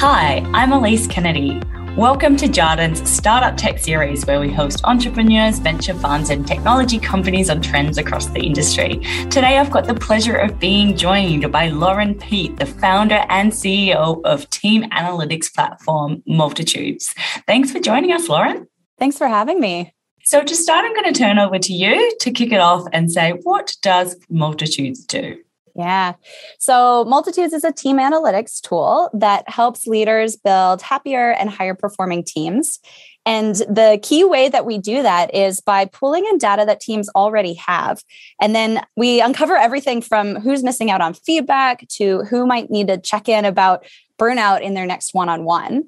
Hi, 0.00 0.48
I'm 0.54 0.70
Elise 0.70 1.08
Kennedy. 1.08 1.60
Welcome 1.96 2.36
to 2.36 2.46
Jarden's 2.46 3.10
Startup 3.10 3.56
Tech 3.56 3.80
Series, 3.80 4.24
where 4.26 4.38
we 4.38 4.48
host 4.48 4.80
entrepreneurs, 4.84 5.58
venture 5.58 5.92
funds, 5.92 6.30
and 6.30 6.46
technology 6.46 7.00
companies 7.00 7.50
on 7.50 7.60
trends 7.60 7.98
across 7.98 8.26
the 8.26 8.38
industry. 8.38 8.98
Today, 9.28 9.58
I've 9.58 9.72
got 9.72 9.88
the 9.88 9.96
pleasure 9.96 10.36
of 10.36 10.60
being 10.60 10.96
joined 10.96 11.50
by 11.50 11.70
Lauren 11.70 12.14
Peate, 12.14 12.56
the 12.58 12.64
founder 12.64 13.26
and 13.28 13.50
CEO 13.50 14.22
of 14.24 14.48
team 14.50 14.88
analytics 14.90 15.52
platform 15.52 16.22
Multitudes. 16.28 17.12
Thanks 17.48 17.72
for 17.72 17.80
joining 17.80 18.12
us, 18.12 18.28
Lauren. 18.28 18.68
Thanks 19.00 19.18
for 19.18 19.26
having 19.26 19.58
me. 19.58 19.92
So, 20.22 20.44
to 20.44 20.54
start, 20.54 20.84
I'm 20.84 20.94
going 20.94 21.12
to 21.12 21.18
turn 21.18 21.40
over 21.40 21.58
to 21.58 21.72
you 21.72 22.16
to 22.20 22.30
kick 22.30 22.52
it 22.52 22.60
off 22.60 22.86
and 22.92 23.10
say, 23.10 23.32
what 23.42 23.74
does 23.82 24.14
Multitudes 24.30 25.04
do? 25.04 25.38
Yeah. 25.78 26.14
So, 26.58 27.04
Multitudes 27.04 27.52
is 27.52 27.62
a 27.62 27.70
team 27.70 27.98
analytics 27.98 28.60
tool 28.60 29.10
that 29.14 29.48
helps 29.48 29.86
leaders 29.86 30.34
build 30.34 30.82
happier 30.82 31.30
and 31.30 31.48
higher 31.48 31.74
performing 31.74 32.24
teams. 32.24 32.80
And 33.24 33.54
the 33.54 34.00
key 34.02 34.24
way 34.24 34.48
that 34.48 34.66
we 34.66 34.78
do 34.78 35.02
that 35.02 35.32
is 35.32 35.60
by 35.60 35.84
pulling 35.84 36.26
in 36.26 36.38
data 36.38 36.64
that 36.66 36.80
teams 36.80 37.08
already 37.10 37.54
have. 37.54 38.02
And 38.40 38.56
then 38.56 38.84
we 38.96 39.20
uncover 39.20 39.56
everything 39.56 40.02
from 40.02 40.34
who's 40.36 40.64
missing 40.64 40.90
out 40.90 41.00
on 41.00 41.14
feedback 41.14 41.86
to 41.90 42.24
who 42.24 42.44
might 42.44 42.70
need 42.70 42.88
to 42.88 42.98
check 42.98 43.28
in 43.28 43.44
about 43.44 43.86
burnout 44.18 44.62
in 44.62 44.74
their 44.74 44.86
next 44.86 45.14
one 45.14 45.28
on 45.28 45.44
one. 45.44 45.84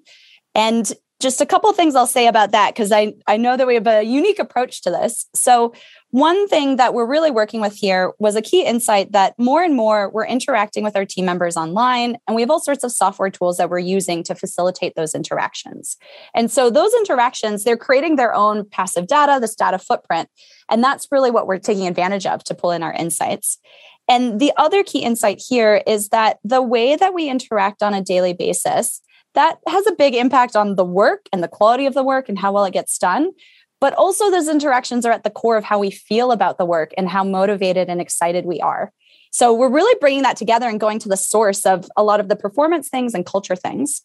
And 0.54 0.92
just 1.20 1.40
a 1.40 1.46
couple 1.46 1.70
things 1.72 1.94
I'll 1.94 2.06
say 2.06 2.26
about 2.26 2.52
that 2.52 2.74
because 2.74 2.90
I, 2.90 3.12
I 3.26 3.36
know 3.36 3.56
that 3.56 3.66
we 3.66 3.74
have 3.74 3.86
a 3.86 4.02
unique 4.02 4.38
approach 4.38 4.82
to 4.82 4.90
this. 4.90 5.26
So, 5.34 5.74
one 6.12 6.48
thing 6.48 6.74
that 6.76 6.92
we're 6.92 7.06
really 7.06 7.30
working 7.30 7.60
with 7.60 7.76
here 7.76 8.12
was 8.18 8.34
a 8.34 8.42
key 8.42 8.64
insight 8.64 9.12
that 9.12 9.38
more 9.38 9.62
and 9.62 9.76
more 9.76 10.10
we're 10.10 10.26
interacting 10.26 10.82
with 10.82 10.96
our 10.96 11.04
team 11.04 11.24
members 11.24 11.56
online, 11.56 12.16
and 12.26 12.34
we 12.34 12.42
have 12.42 12.50
all 12.50 12.58
sorts 12.58 12.82
of 12.82 12.90
software 12.90 13.30
tools 13.30 13.58
that 13.58 13.70
we're 13.70 13.78
using 13.78 14.24
to 14.24 14.34
facilitate 14.34 14.94
those 14.96 15.14
interactions. 15.14 15.96
And 16.34 16.50
so, 16.50 16.70
those 16.70 16.92
interactions, 16.94 17.64
they're 17.64 17.76
creating 17.76 18.16
their 18.16 18.34
own 18.34 18.64
passive 18.68 19.06
data, 19.06 19.38
this 19.40 19.54
data 19.54 19.78
footprint. 19.78 20.28
And 20.70 20.82
that's 20.82 21.08
really 21.12 21.30
what 21.30 21.46
we're 21.46 21.58
taking 21.58 21.86
advantage 21.86 22.26
of 22.26 22.42
to 22.44 22.54
pull 22.54 22.72
in 22.72 22.82
our 22.82 22.92
insights. 22.92 23.58
And 24.08 24.40
the 24.40 24.52
other 24.56 24.82
key 24.82 25.04
insight 25.04 25.40
here 25.46 25.82
is 25.86 26.08
that 26.08 26.38
the 26.42 26.62
way 26.62 26.96
that 26.96 27.14
we 27.14 27.28
interact 27.28 27.82
on 27.82 27.94
a 27.94 28.02
daily 28.02 28.32
basis 28.32 29.02
that 29.34 29.58
has 29.68 29.86
a 29.86 29.92
big 29.92 30.14
impact 30.14 30.56
on 30.56 30.76
the 30.76 30.84
work 30.84 31.28
and 31.32 31.42
the 31.42 31.48
quality 31.48 31.86
of 31.86 31.94
the 31.94 32.02
work 32.02 32.28
and 32.28 32.38
how 32.38 32.52
well 32.52 32.64
it 32.64 32.72
gets 32.72 32.98
done. 32.98 33.30
But 33.80 33.94
also, 33.94 34.30
those 34.30 34.48
interactions 34.48 35.06
are 35.06 35.12
at 35.12 35.24
the 35.24 35.30
core 35.30 35.56
of 35.56 35.64
how 35.64 35.78
we 35.78 35.90
feel 35.90 36.32
about 36.32 36.58
the 36.58 36.66
work 36.66 36.92
and 36.98 37.08
how 37.08 37.24
motivated 37.24 37.88
and 37.88 38.00
excited 38.00 38.44
we 38.44 38.60
are. 38.60 38.92
So, 39.32 39.54
we're 39.54 39.70
really 39.70 39.96
bringing 40.00 40.22
that 40.22 40.36
together 40.36 40.68
and 40.68 40.78
going 40.78 40.98
to 41.00 41.08
the 41.08 41.16
source 41.16 41.64
of 41.64 41.88
a 41.96 42.02
lot 42.02 42.20
of 42.20 42.28
the 42.28 42.36
performance 42.36 42.88
things 42.90 43.14
and 43.14 43.24
culture 43.24 43.56
things. 43.56 44.02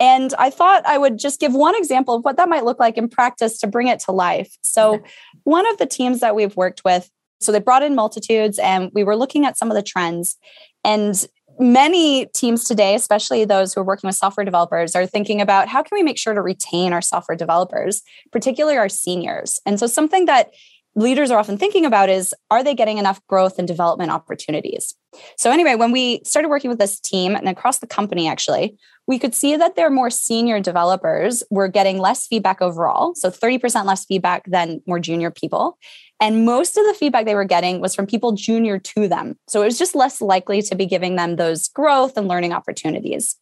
And 0.00 0.34
I 0.38 0.50
thought 0.50 0.84
I 0.86 0.98
would 0.98 1.18
just 1.18 1.40
give 1.40 1.54
one 1.54 1.76
example 1.76 2.16
of 2.16 2.24
what 2.24 2.36
that 2.36 2.48
might 2.48 2.64
look 2.64 2.80
like 2.80 2.98
in 2.98 3.08
practice 3.08 3.58
to 3.60 3.66
bring 3.66 3.86
it 3.86 4.00
to 4.00 4.12
life. 4.12 4.56
So, 4.64 5.02
one 5.44 5.68
of 5.70 5.78
the 5.78 5.86
teams 5.86 6.20
that 6.20 6.34
we've 6.34 6.56
worked 6.56 6.82
with, 6.84 7.08
so 7.40 7.52
they 7.52 7.60
brought 7.60 7.84
in 7.84 7.94
multitudes 7.94 8.58
and 8.58 8.90
we 8.92 9.04
were 9.04 9.16
looking 9.16 9.46
at 9.46 9.56
some 9.56 9.70
of 9.70 9.76
the 9.76 9.82
trends. 9.82 10.36
And 10.82 11.24
many 11.58 12.26
teams 12.26 12.64
today, 12.64 12.94
especially 12.94 13.44
those 13.44 13.74
who 13.74 13.80
are 13.80 13.84
working 13.84 14.08
with 14.08 14.16
software 14.16 14.44
developers, 14.44 14.94
are 14.94 15.06
thinking 15.06 15.40
about 15.40 15.68
how 15.68 15.82
can 15.82 15.96
we 15.96 16.02
make 16.02 16.18
sure 16.18 16.34
to 16.34 16.42
retain 16.42 16.92
our 16.92 17.02
software 17.02 17.36
developers, 17.36 18.02
particularly 18.32 18.76
our 18.76 18.88
seniors. 18.88 19.60
And 19.66 19.78
so, 19.78 19.86
something 19.86 20.26
that 20.26 20.50
leaders 20.94 21.30
are 21.30 21.38
often 21.38 21.58
thinking 21.58 21.84
about 21.84 22.08
is 22.08 22.34
are 22.50 22.64
they 22.64 22.74
getting 22.74 22.98
enough 22.98 23.24
growth 23.26 23.58
and 23.58 23.68
development 23.68 24.10
opportunities? 24.10 24.94
So, 25.36 25.50
anyway, 25.50 25.74
when 25.74 25.92
we 25.92 26.20
started 26.24 26.48
working 26.48 26.70
with 26.70 26.78
this 26.78 27.00
team 27.00 27.34
and 27.34 27.48
across 27.48 27.78
the 27.78 27.86
company, 27.86 28.28
actually, 28.28 28.76
we 29.06 29.18
could 29.18 29.34
see 29.34 29.56
that 29.56 29.76
their 29.76 29.90
more 29.90 30.10
senior 30.10 30.60
developers 30.60 31.42
were 31.50 31.68
getting 31.68 31.98
less 31.98 32.26
feedback 32.26 32.60
overall. 32.60 33.14
So, 33.14 33.30
30% 33.30 33.84
less 33.84 34.04
feedback 34.04 34.44
than 34.46 34.80
more 34.86 34.98
junior 34.98 35.30
people. 35.30 35.78
And 36.20 36.46
most 36.46 36.78
of 36.78 36.86
the 36.86 36.94
feedback 36.94 37.26
they 37.26 37.34
were 37.34 37.44
getting 37.44 37.80
was 37.80 37.94
from 37.94 38.06
people 38.06 38.32
junior 38.32 38.78
to 38.78 39.06
them. 39.06 39.36
So 39.48 39.60
it 39.60 39.66
was 39.66 39.78
just 39.78 39.94
less 39.94 40.22
likely 40.22 40.62
to 40.62 40.74
be 40.74 40.86
giving 40.86 41.16
them 41.16 41.36
those 41.36 41.68
growth 41.68 42.16
and 42.16 42.26
learning 42.26 42.54
opportunities. 42.54 43.36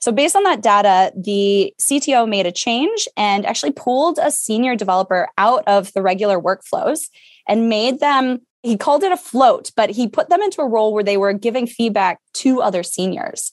So, 0.00 0.10
based 0.10 0.36
on 0.36 0.42
that 0.44 0.62
data, 0.62 1.12
the 1.16 1.74
CTO 1.80 2.28
made 2.28 2.46
a 2.46 2.52
change 2.52 3.08
and 3.16 3.44
actually 3.46 3.72
pulled 3.72 4.18
a 4.20 4.30
senior 4.30 4.76
developer 4.76 5.28
out 5.36 5.64
of 5.66 5.92
the 5.92 6.02
regular 6.02 6.40
workflows 6.40 7.08
and 7.46 7.68
made 7.68 8.00
them 8.00 8.40
he 8.64 8.76
called 8.76 9.04
it 9.04 9.12
a 9.12 9.16
float, 9.16 9.70
but 9.76 9.90
he 9.90 10.08
put 10.08 10.30
them 10.30 10.42
into 10.42 10.62
a 10.62 10.68
role 10.68 10.94
where 10.94 11.04
they 11.04 11.18
were 11.18 11.32
giving 11.34 11.66
feedback 11.66 12.18
to 12.32 12.62
other 12.62 12.82
seniors. 12.82 13.52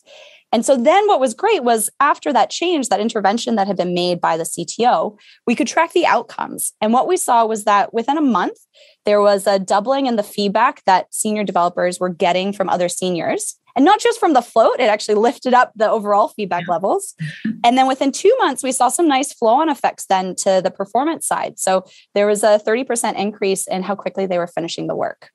And 0.53 0.65
so 0.65 0.75
then 0.75 1.07
what 1.07 1.19
was 1.19 1.33
great 1.33 1.63
was 1.63 1.89
after 1.99 2.33
that 2.33 2.49
change, 2.49 2.89
that 2.89 2.99
intervention 2.99 3.55
that 3.55 3.67
had 3.67 3.77
been 3.77 3.93
made 3.93 4.19
by 4.19 4.35
the 4.35 4.43
CTO, 4.43 5.17
we 5.47 5.55
could 5.55 5.67
track 5.67 5.93
the 5.93 6.05
outcomes. 6.05 6.73
And 6.81 6.91
what 6.91 7.07
we 7.07 7.15
saw 7.15 7.45
was 7.45 7.63
that 7.63 7.93
within 7.93 8.17
a 8.17 8.21
month, 8.21 8.57
there 9.05 9.21
was 9.21 9.47
a 9.47 9.59
doubling 9.59 10.07
in 10.07 10.17
the 10.17 10.23
feedback 10.23 10.83
that 10.85 11.13
senior 11.13 11.43
developers 11.43 11.99
were 11.99 12.09
getting 12.09 12.51
from 12.51 12.69
other 12.69 12.89
seniors. 12.89 13.55
And 13.75 13.85
not 13.85 13.99
just 13.99 14.19
from 14.19 14.33
the 14.33 14.41
float, 14.41 14.79
it 14.79 14.89
actually 14.89 15.15
lifted 15.15 15.53
up 15.53 15.71
the 15.75 15.89
overall 15.89 16.29
feedback 16.29 16.67
levels. 16.67 17.15
And 17.63 17.77
then 17.77 17.87
within 17.87 18.11
two 18.11 18.35
months, 18.39 18.63
we 18.63 18.71
saw 18.71 18.89
some 18.89 19.07
nice 19.07 19.33
flow 19.33 19.55
on 19.55 19.69
effects 19.69 20.05
then 20.07 20.35
to 20.37 20.61
the 20.63 20.71
performance 20.71 21.27
side. 21.27 21.59
So 21.59 21.85
there 22.15 22.27
was 22.27 22.43
a 22.43 22.59
30% 22.65 23.15
increase 23.15 23.67
in 23.67 23.83
how 23.83 23.95
quickly 23.95 24.25
they 24.25 24.37
were 24.37 24.47
finishing 24.47 24.87
the 24.87 24.95
work. 24.95 25.31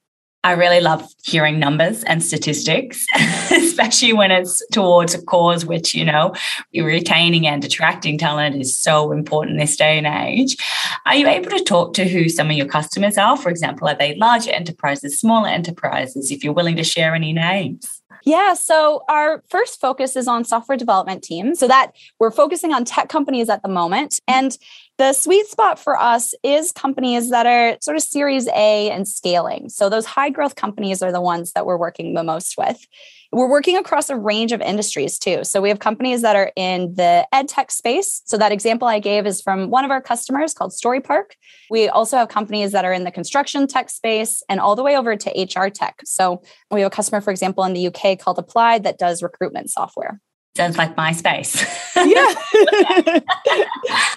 I 0.46 0.52
really 0.52 0.78
love 0.78 1.04
hearing 1.24 1.58
numbers 1.58 2.04
and 2.04 2.22
statistics, 2.22 3.04
especially 3.50 4.12
when 4.12 4.30
it's 4.30 4.64
towards 4.70 5.12
a 5.12 5.20
cause 5.24 5.66
which, 5.66 5.92
you 5.92 6.04
know, 6.04 6.34
retaining 6.72 7.48
and 7.48 7.64
attracting 7.64 8.16
talent 8.16 8.54
is 8.54 8.76
so 8.76 9.10
important 9.10 9.58
this 9.58 9.74
day 9.74 9.98
and 9.98 10.06
age. 10.06 10.56
Are 11.04 11.16
you 11.16 11.26
able 11.26 11.50
to 11.50 11.64
talk 11.64 11.94
to 11.94 12.08
who 12.08 12.28
some 12.28 12.48
of 12.48 12.56
your 12.56 12.68
customers 12.68 13.18
are? 13.18 13.36
For 13.36 13.48
example, 13.48 13.88
are 13.88 13.96
they 13.96 14.14
larger 14.14 14.52
enterprises, 14.52 15.18
smaller 15.18 15.48
enterprises, 15.48 16.30
if 16.30 16.44
you're 16.44 16.52
willing 16.52 16.76
to 16.76 16.84
share 16.84 17.16
any 17.16 17.32
names? 17.32 17.95
Yeah. 18.26 18.54
So 18.54 19.04
our 19.08 19.44
first 19.48 19.80
focus 19.80 20.16
is 20.16 20.26
on 20.26 20.44
software 20.44 20.76
development 20.76 21.22
teams. 21.22 21.60
So 21.60 21.68
that 21.68 21.92
we're 22.18 22.32
focusing 22.32 22.74
on 22.74 22.84
tech 22.84 23.08
companies 23.08 23.48
at 23.48 23.62
the 23.62 23.68
moment. 23.68 24.12
Mm-hmm. 24.28 24.38
And 24.38 24.58
the 24.98 25.12
sweet 25.12 25.46
spot 25.46 25.78
for 25.78 26.00
us 26.00 26.34
is 26.42 26.72
companies 26.72 27.30
that 27.30 27.46
are 27.46 27.76
sort 27.80 27.96
of 27.96 28.02
series 28.02 28.48
A 28.48 28.90
and 28.90 29.06
scaling. 29.06 29.68
So 29.68 29.88
those 29.88 30.06
high 30.06 30.30
growth 30.30 30.56
companies 30.56 31.02
are 31.02 31.12
the 31.12 31.20
ones 31.20 31.52
that 31.52 31.66
we're 31.66 31.76
working 31.76 32.14
the 32.14 32.24
most 32.24 32.56
with. 32.56 32.86
We're 33.32 33.50
working 33.50 33.76
across 33.76 34.08
a 34.08 34.16
range 34.16 34.52
of 34.52 34.62
industries 34.62 35.18
too. 35.18 35.44
So 35.44 35.60
we 35.60 35.68
have 35.68 35.80
companies 35.80 36.22
that 36.22 36.36
are 36.36 36.52
in 36.56 36.94
the 36.94 37.26
ed 37.32 37.48
tech 37.48 37.70
space. 37.70 38.22
So 38.24 38.38
that 38.38 38.52
example 38.52 38.88
I 38.88 38.98
gave 38.98 39.26
is 39.26 39.42
from 39.42 39.68
one 39.68 39.84
of 39.84 39.90
our 39.90 40.00
customers 40.00 40.54
called 40.54 40.72
StoryPark. 40.72 41.32
We 41.68 41.88
also 41.88 42.16
have 42.16 42.28
companies 42.28 42.72
that 42.72 42.86
are 42.86 42.92
in 42.92 43.04
the 43.04 43.10
construction 43.10 43.66
tech 43.66 43.90
space 43.90 44.42
and 44.48 44.60
all 44.60 44.76
the 44.76 44.82
way 44.82 44.96
over 44.96 45.16
to 45.16 45.30
HR 45.30 45.68
tech. 45.68 46.00
So 46.04 46.42
we 46.70 46.80
have 46.80 46.90
a 46.90 46.94
customer, 46.94 47.20
for 47.20 47.30
example, 47.30 47.64
in 47.64 47.74
the 47.74 47.88
UK 47.88 48.18
called 48.18 48.38
Applied 48.38 48.84
that 48.84 48.98
does 48.98 49.22
recruitment 49.22 49.70
software. 49.70 50.20
Sounds 50.56 50.78
like 50.78 50.96
MySpace. 50.96 51.66
yeah. 51.96 53.20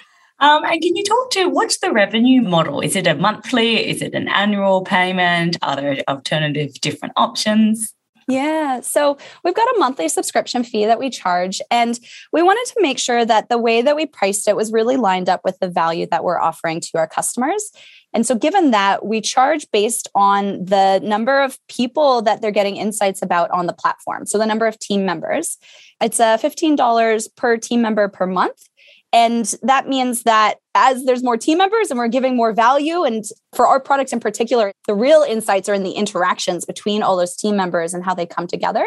Um, 0.40 0.64
and 0.64 0.80
can 0.80 0.96
you 0.96 1.04
talk 1.04 1.30
to 1.32 1.48
what's 1.48 1.78
the 1.78 1.92
revenue 1.92 2.40
model? 2.40 2.80
Is 2.80 2.96
it 2.96 3.06
a 3.06 3.14
monthly? 3.14 3.88
Is 3.88 4.00
it 4.00 4.14
an 4.14 4.28
annual 4.28 4.82
payment? 4.82 5.58
Are 5.62 5.76
there 5.76 6.02
alternative 6.08 6.74
different 6.80 7.12
options? 7.16 7.94
Yeah. 8.30 8.80
So 8.80 9.18
we've 9.44 9.54
got 9.54 9.68
a 9.74 9.78
monthly 9.78 10.08
subscription 10.08 10.62
fee 10.62 10.86
that 10.86 11.00
we 11.00 11.10
charge. 11.10 11.60
And 11.70 11.98
we 12.32 12.42
wanted 12.42 12.72
to 12.72 12.80
make 12.80 12.98
sure 12.98 13.24
that 13.24 13.48
the 13.48 13.58
way 13.58 13.82
that 13.82 13.96
we 13.96 14.06
priced 14.06 14.46
it 14.46 14.54
was 14.54 14.72
really 14.72 14.96
lined 14.96 15.28
up 15.28 15.40
with 15.44 15.58
the 15.58 15.68
value 15.68 16.06
that 16.10 16.22
we're 16.22 16.40
offering 16.40 16.80
to 16.80 16.98
our 16.98 17.08
customers. 17.08 17.72
And 18.12 18.26
so, 18.26 18.34
given 18.34 18.72
that, 18.72 19.04
we 19.04 19.20
charge 19.20 19.66
based 19.72 20.08
on 20.14 20.64
the 20.64 21.00
number 21.00 21.40
of 21.40 21.58
people 21.68 22.22
that 22.22 22.40
they're 22.40 22.50
getting 22.50 22.76
insights 22.76 23.22
about 23.22 23.50
on 23.52 23.66
the 23.66 23.72
platform. 23.72 24.26
So, 24.26 24.36
the 24.36 24.46
number 24.46 24.66
of 24.66 24.78
team 24.78 25.04
members. 25.06 25.58
It's 26.00 26.18
a 26.18 26.38
$15 26.42 27.36
per 27.36 27.56
team 27.56 27.82
member 27.82 28.08
per 28.08 28.26
month. 28.26 28.68
And 29.12 29.52
that 29.62 29.88
means 29.88 30.22
that 30.22 30.58
as 30.74 31.04
there's 31.04 31.22
more 31.22 31.36
team 31.36 31.58
members 31.58 31.90
and 31.90 31.98
we're 31.98 32.08
giving 32.08 32.36
more 32.36 32.52
value, 32.52 33.02
and 33.02 33.24
for 33.52 33.66
our 33.66 33.80
product 33.80 34.12
in 34.12 34.20
particular, 34.20 34.72
the 34.86 34.94
real 34.94 35.22
insights 35.22 35.68
are 35.68 35.74
in 35.74 35.82
the 35.82 35.92
interactions 35.92 36.64
between 36.64 37.02
all 37.02 37.16
those 37.16 37.34
team 37.34 37.56
members 37.56 37.92
and 37.92 38.04
how 38.04 38.14
they 38.14 38.26
come 38.26 38.46
together. 38.46 38.86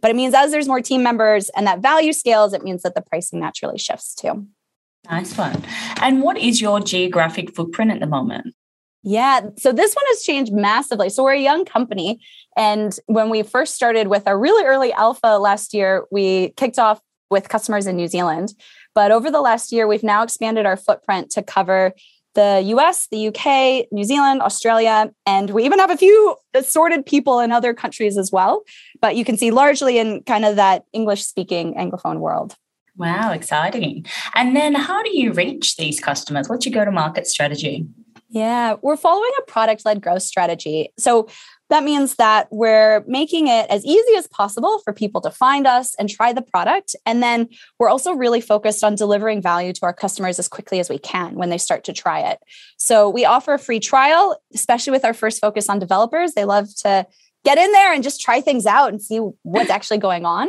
But 0.00 0.10
it 0.10 0.16
means 0.16 0.34
as 0.34 0.50
there's 0.50 0.66
more 0.66 0.80
team 0.80 1.02
members 1.02 1.50
and 1.50 1.66
that 1.66 1.80
value 1.80 2.12
scales, 2.12 2.52
it 2.52 2.62
means 2.62 2.82
that 2.82 2.94
the 2.94 3.02
pricing 3.02 3.38
naturally 3.38 3.78
shifts 3.78 4.14
too. 4.14 4.46
Nice 5.08 5.36
one. 5.36 5.62
And 6.02 6.20
what 6.20 6.36
is 6.36 6.60
your 6.60 6.80
geographic 6.80 7.54
footprint 7.54 7.92
at 7.92 8.00
the 8.00 8.06
moment? 8.06 8.54
Yeah, 9.02 9.40
so 9.56 9.72
this 9.72 9.94
one 9.94 10.04
has 10.08 10.22
changed 10.22 10.52
massively. 10.52 11.08
So 11.08 11.24
we're 11.24 11.32
a 11.32 11.40
young 11.40 11.64
company. 11.64 12.20
And 12.56 12.94
when 13.06 13.30
we 13.30 13.42
first 13.42 13.74
started 13.74 14.08
with 14.08 14.26
our 14.26 14.38
really 14.38 14.66
early 14.66 14.92
alpha 14.92 15.38
last 15.38 15.72
year, 15.72 16.04
we 16.10 16.50
kicked 16.56 16.78
off 16.78 17.00
with 17.30 17.48
customers 17.48 17.86
in 17.86 17.96
New 17.96 18.08
Zealand. 18.08 18.52
But 18.94 19.12
over 19.12 19.30
the 19.30 19.40
last 19.40 19.72
year, 19.72 19.86
we've 19.86 20.02
now 20.02 20.22
expanded 20.22 20.66
our 20.66 20.76
footprint 20.76 21.30
to 21.30 21.42
cover 21.42 21.94
the 22.34 22.62
US, 22.66 23.08
the 23.10 23.28
UK, 23.28 23.86
New 23.90 24.04
Zealand, 24.04 24.40
Australia, 24.42 25.10
and 25.26 25.50
we 25.50 25.64
even 25.64 25.78
have 25.78 25.90
a 25.90 25.96
few 25.96 26.36
assorted 26.54 27.04
people 27.04 27.40
in 27.40 27.50
other 27.50 27.74
countries 27.74 28.16
as 28.16 28.30
well. 28.30 28.62
But 29.00 29.16
you 29.16 29.24
can 29.24 29.36
see 29.36 29.50
largely 29.50 29.98
in 29.98 30.22
kind 30.24 30.44
of 30.44 30.56
that 30.56 30.84
English 30.92 31.24
speaking 31.24 31.74
Anglophone 31.74 32.18
world. 32.20 32.56
Wow, 32.96 33.32
exciting. 33.32 34.04
And 34.34 34.54
then 34.54 34.74
how 34.74 35.02
do 35.02 35.16
you 35.16 35.32
reach 35.32 35.76
these 35.76 35.98
customers? 36.00 36.48
What's 36.48 36.66
your 36.66 36.74
go 36.74 36.84
to 36.84 36.92
market 36.92 37.26
strategy? 37.26 37.86
Yeah, 38.32 38.76
we're 38.80 38.96
following 38.96 39.30
a 39.40 39.50
product 39.50 39.84
led 39.84 40.00
growth 40.00 40.22
strategy. 40.22 40.92
So 40.98 41.28
that 41.68 41.82
means 41.82 42.14
that 42.16 42.46
we're 42.52 43.04
making 43.06 43.48
it 43.48 43.68
as 43.68 43.84
easy 43.84 44.14
as 44.16 44.28
possible 44.28 44.78
for 44.80 44.92
people 44.92 45.20
to 45.22 45.30
find 45.32 45.66
us 45.66 45.96
and 45.96 46.08
try 46.08 46.32
the 46.32 46.42
product. 46.42 46.94
And 47.06 47.22
then 47.22 47.48
we're 47.78 47.88
also 47.88 48.12
really 48.12 48.40
focused 48.40 48.84
on 48.84 48.94
delivering 48.94 49.42
value 49.42 49.72
to 49.72 49.80
our 49.82 49.92
customers 49.92 50.38
as 50.38 50.46
quickly 50.46 50.78
as 50.78 50.88
we 50.88 50.98
can 50.98 51.34
when 51.34 51.50
they 51.50 51.58
start 51.58 51.82
to 51.84 51.92
try 51.92 52.20
it. 52.20 52.38
So 52.76 53.08
we 53.10 53.24
offer 53.24 53.54
a 53.54 53.58
free 53.58 53.80
trial, 53.80 54.40
especially 54.54 54.92
with 54.92 55.04
our 55.04 55.14
first 55.14 55.40
focus 55.40 55.68
on 55.68 55.80
developers. 55.80 56.34
They 56.34 56.44
love 56.44 56.68
to 56.82 57.06
get 57.44 57.58
in 57.58 57.72
there 57.72 57.92
and 57.92 58.02
just 58.02 58.20
try 58.20 58.40
things 58.40 58.64
out 58.64 58.90
and 58.90 59.02
see 59.02 59.18
what's 59.42 59.70
actually 59.70 59.98
going 59.98 60.24
on. 60.24 60.48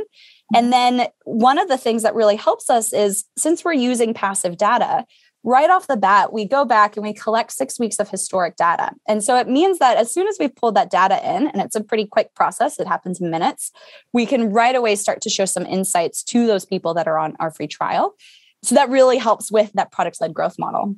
And 0.54 0.72
then 0.74 1.08
one 1.24 1.58
of 1.58 1.68
the 1.68 1.78
things 1.78 2.04
that 2.04 2.14
really 2.14 2.36
helps 2.36 2.70
us 2.70 2.94
is 2.94 3.26
since 3.38 3.64
we're 3.64 3.74
using 3.74 4.14
passive 4.14 4.58
data, 4.58 5.06
right 5.44 5.70
off 5.70 5.88
the 5.88 5.98
bat, 5.98 6.32
we 6.32 6.46
go 6.46 6.66
back 6.66 6.96
and 6.96 7.06
we 7.06 7.14
collect 7.14 7.52
six 7.52 7.80
weeks 7.80 8.00
of 8.00 8.10
historic 8.10 8.56
data. 8.56 8.92
And 9.08 9.24
so 9.24 9.38
it 9.38 9.48
means 9.48 9.80
that 9.80 9.98
as 9.98 10.14
soon 10.14 10.28
as 10.28 10.38
we've 10.40 10.56
pulled 10.56 10.76
that 10.76 10.92
data 10.92 11.20
in, 11.24 11.48
and 11.48 11.62
it's 11.62 11.76
a 11.76 11.84
pretty 11.84 12.06
quick 12.06 12.34
process, 12.36 12.80
it 12.80 12.88
happens 12.88 13.20
in 13.20 13.30
minutes, 13.30 13.72
we 14.14 14.26
can 14.26 14.52
right 14.52 14.76
away 14.76 14.96
start 14.96 15.22
to 15.22 15.30
show 15.30 15.46
some 15.46 15.66
insights 15.66 16.24
to 16.24 16.46
those 16.46 16.66
people 16.66 16.94
that 16.94 17.08
are 17.08 17.18
on 17.18 17.36
our 17.40 17.52
free 17.52 17.68
trial. 17.68 18.16
So 18.64 18.76
that 18.76 18.90
really 18.90 19.18
helps 19.18 19.52
with 19.52 19.72
that 19.74 19.92
product 19.92 20.22
led 20.22 20.34
growth 20.34 20.60
model. 20.60 20.96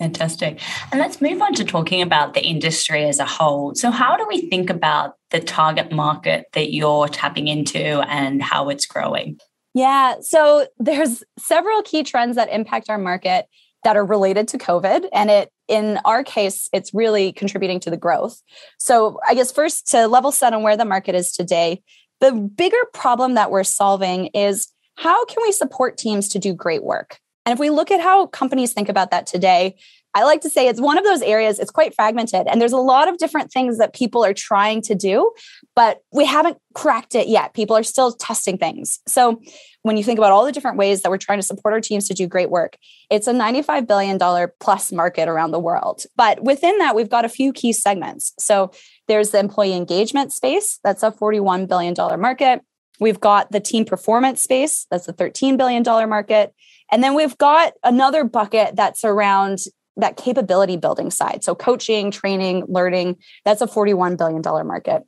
Fantastic. 0.00 0.60
And 0.90 1.00
let's 1.00 1.20
move 1.20 1.40
on 1.40 1.54
to 1.54 1.64
talking 1.64 2.02
about 2.02 2.34
the 2.34 2.42
industry 2.42 3.04
as 3.04 3.20
a 3.20 3.24
whole. 3.24 3.74
So, 3.76 3.92
how 3.92 4.16
do 4.16 4.26
we 4.26 4.48
think 4.50 4.68
about 4.68 5.14
the 5.30 5.38
target 5.38 5.92
market 5.92 6.46
that 6.52 6.72
you're 6.72 7.06
tapping 7.06 7.46
into 7.46 8.00
and 8.08 8.42
how 8.42 8.70
it's 8.70 8.86
growing? 8.86 9.38
Yeah, 9.72 10.16
so 10.20 10.66
there's 10.78 11.22
several 11.38 11.82
key 11.82 12.02
trends 12.02 12.36
that 12.36 12.48
impact 12.48 12.90
our 12.90 12.98
market 12.98 13.46
that 13.84 13.96
are 13.96 14.04
related 14.04 14.48
to 14.48 14.58
COVID. 14.58 15.06
And 15.12 15.30
it, 15.30 15.50
in 15.68 15.98
our 16.04 16.24
case, 16.24 16.68
it's 16.72 16.92
really 16.92 17.32
contributing 17.32 17.80
to 17.80 17.90
the 17.90 17.96
growth. 17.96 18.42
So, 18.78 19.20
I 19.28 19.34
guess 19.34 19.52
first 19.52 19.88
to 19.88 20.08
level 20.08 20.32
set 20.32 20.52
on 20.52 20.62
where 20.62 20.76
the 20.76 20.84
market 20.84 21.14
is 21.14 21.32
today, 21.32 21.82
the 22.20 22.32
bigger 22.32 22.76
problem 22.92 23.34
that 23.34 23.50
we're 23.50 23.64
solving 23.64 24.26
is 24.28 24.68
how 24.96 25.24
can 25.26 25.38
we 25.42 25.52
support 25.52 25.98
teams 25.98 26.28
to 26.30 26.38
do 26.38 26.54
great 26.54 26.82
work? 26.82 27.18
And 27.46 27.52
if 27.52 27.58
we 27.58 27.70
look 27.70 27.90
at 27.90 28.00
how 28.00 28.26
companies 28.26 28.72
think 28.72 28.88
about 28.88 29.10
that 29.10 29.26
today, 29.26 29.76
I 30.16 30.22
like 30.22 30.42
to 30.42 30.50
say 30.50 30.68
it's 30.68 30.80
one 30.80 30.96
of 30.96 31.02
those 31.02 31.22
areas, 31.22 31.58
it's 31.58 31.72
quite 31.72 31.92
fragmented. 31.94 32.46
And 32.46 32.60
there's 32.60 32.72
a 32.72 32.76
lot 32.76 33.08
of 33.08 33.18
different 33.18 33.52
things 33.52 33.78
that 33.78 33.92
people 33.92 34.24
are 34.24 34.32
trying 34.32 34.80
to 34.82 34.94
do, 34.94 35.32
but 35.74 36.02
we 36.12 36.24
haven't 36.24 36.56
cracked 36.72 37.16
it 37.16 37.26
yet. 37.26 37.52
People 37.52 37.76
are 37.76 37.82
still 37.82 38.12
testing 38.12 38.56
things. 38.56 39.00
So 39.08 39.40
when 39.82 39.96
you 39.96 40.04
think 40.04 40.18
about 40.18 40.30
all 40.30 40.44
the 40.44 40.52
different 40.52 40.78
ways 40.78 41.02
that 41.02 41.10
we're 41.10 41.18
trying 41.18 41.40
to 41.40 41.46
support 41.46 41.74
our 41.74 41.80
teams 41.80 42.06
to 42.08 42.14
do 42.14 42.28
great 42.28 42.48
work, 42.48 42.78
it's 43.10 43.26
a 43.26 43.32
$95 43.32 43.88
billion 43.88 44.18
plus 44.60 44.92
market 44.92 45.28
around 45.28 45.50
the 45.50 45.58
world. 45.58 46.04
But 46.16 46.44
within 46.44 46.78
that, 46.78 46.94
we've 46.94 47.10
got 47.10 47.24
a 47.24 47.28
few 47.28 47.52
key 47.52 47.72
segments. 47.72 48.32
So 48.38 48.70
there's 49.08 49.30
the 49.30 49.40
employee 49.40 49.74
engagement 49.74 50.32
space, 50.32 50.78
that's 50.84 51.02
a 51.02 51.10
$41 51.10 51.68
billion 51.68 51.94
market. 52.20 52.60
We've 53.00 53.18
got 53.18 53.50
the 53.50 53.58
team 53.58 53.84
performance 53.84 54.42
space, 54.44 54.86
that's 54.92 55.08
a 55.08 55.12
$13 55.12 55.58
billion 55.58 55.82
market. 56.08 56.54
And 56.94 57.02
then 57.02 57.16
we've 57.16 57.36
got 57.38 57.72
another 57.82 58.22
bucket 58.22 58.76
that's 58.76 59.04
around 59.04 59.58
that 59.96 60.16
capability 60.16 60.76
building 60.76 61.10
side. 61.10 61.42
So 61.42 61.52
coaching, 61.52 62.12
training, 62.12 62.66
learning, 62.68 63.16
that's 63.44 63.60
a 63.60 63.66
$41 63.66 64.16
billion 64.16 64.42
market. 64.64 65.02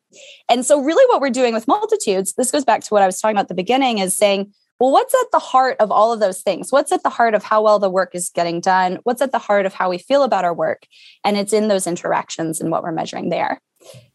And 0.49 0.67
so 0.67 0.81
really 0.81 1.07
what 1.07 1.21
we're 1.21 1.31
doing 1.31 1.55
with 1.55 1.69
multitudes, 1.69 2.35
this 2.35 2.51
goes 2.51 2.65
back 2.65 2.83
to 2.83 2.89
what 2.89 3.05
I 3.05 3.07
was 3.07 3.21
talking 3.21 3.37
about 3.37 3.43
at 3.43 3.49
the 3.51 3.55
beginning 3.55 3.99
is 3.99 4.17
saying, 4.17 4.53
well, 4.81 4.91
what's 4.91 5.15
at 5.15 5.31
the 5.31 5.39
heart 5.39 5.77
of 5.79 5.93
all 5.93 6.13
of 6.13 6.19
those 6.19 6.43
things? 6.43 6.73
What's 6.73 6.91
at 6.91 7.05
the 7.05 7.09
heart 7.09 7.35
of 7.35 7.45
how 7.45 7.63
well 7.63 7.79
the 7.79 7.89
work 7.89 8.17
is 8.17 8.31
getting 8.31 8.61
done? 8.61 8.99
What's 9.05 9.23
at 9.23 9.31
the 9.31 9.39
heart 9.39 9.65
of 9.65 9.73
how 9.73 9.89
we 9.89 9.99
feel 9.99 10.25
about 10.25 10.45
our 10.45 10.55
work? 10.55 10.89
And 11.23 11.37
it's 11.37 11.53
in 11.53 11.69
those 11.69 11.87
interactions 11.87 12.61
and 12.61 12.73
what 12.73 12.83
we're 12.83 12.91
measuring 12.91 13.29
there. 13.29 13.61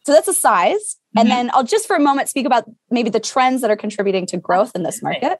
So 0.05 0.11
that's 0.11 0.27
a 0.27 0.33
size. 0.33 0.97
Mm-hmm. 1.15 1.19
And 1.19 1.31
then 1.31 1.51
I'll 1.53 1.63
just 1.63 1.87
for 1.87 1.95
a 1.95 2.01
moment 2.01 2.27
speak 2.27 2.45
about 2.45 2.65
maybe 2.89 3.09
the 3.09 3.21
trends 3.21 3.61
that 3.61 3.71
are 3.71 3.77
contributing 3.77 4.25
to 4.27 4.37
growth 4.37 4.73
in 4.75 4.83
this 4.83 5.01
market. 5.01 5.39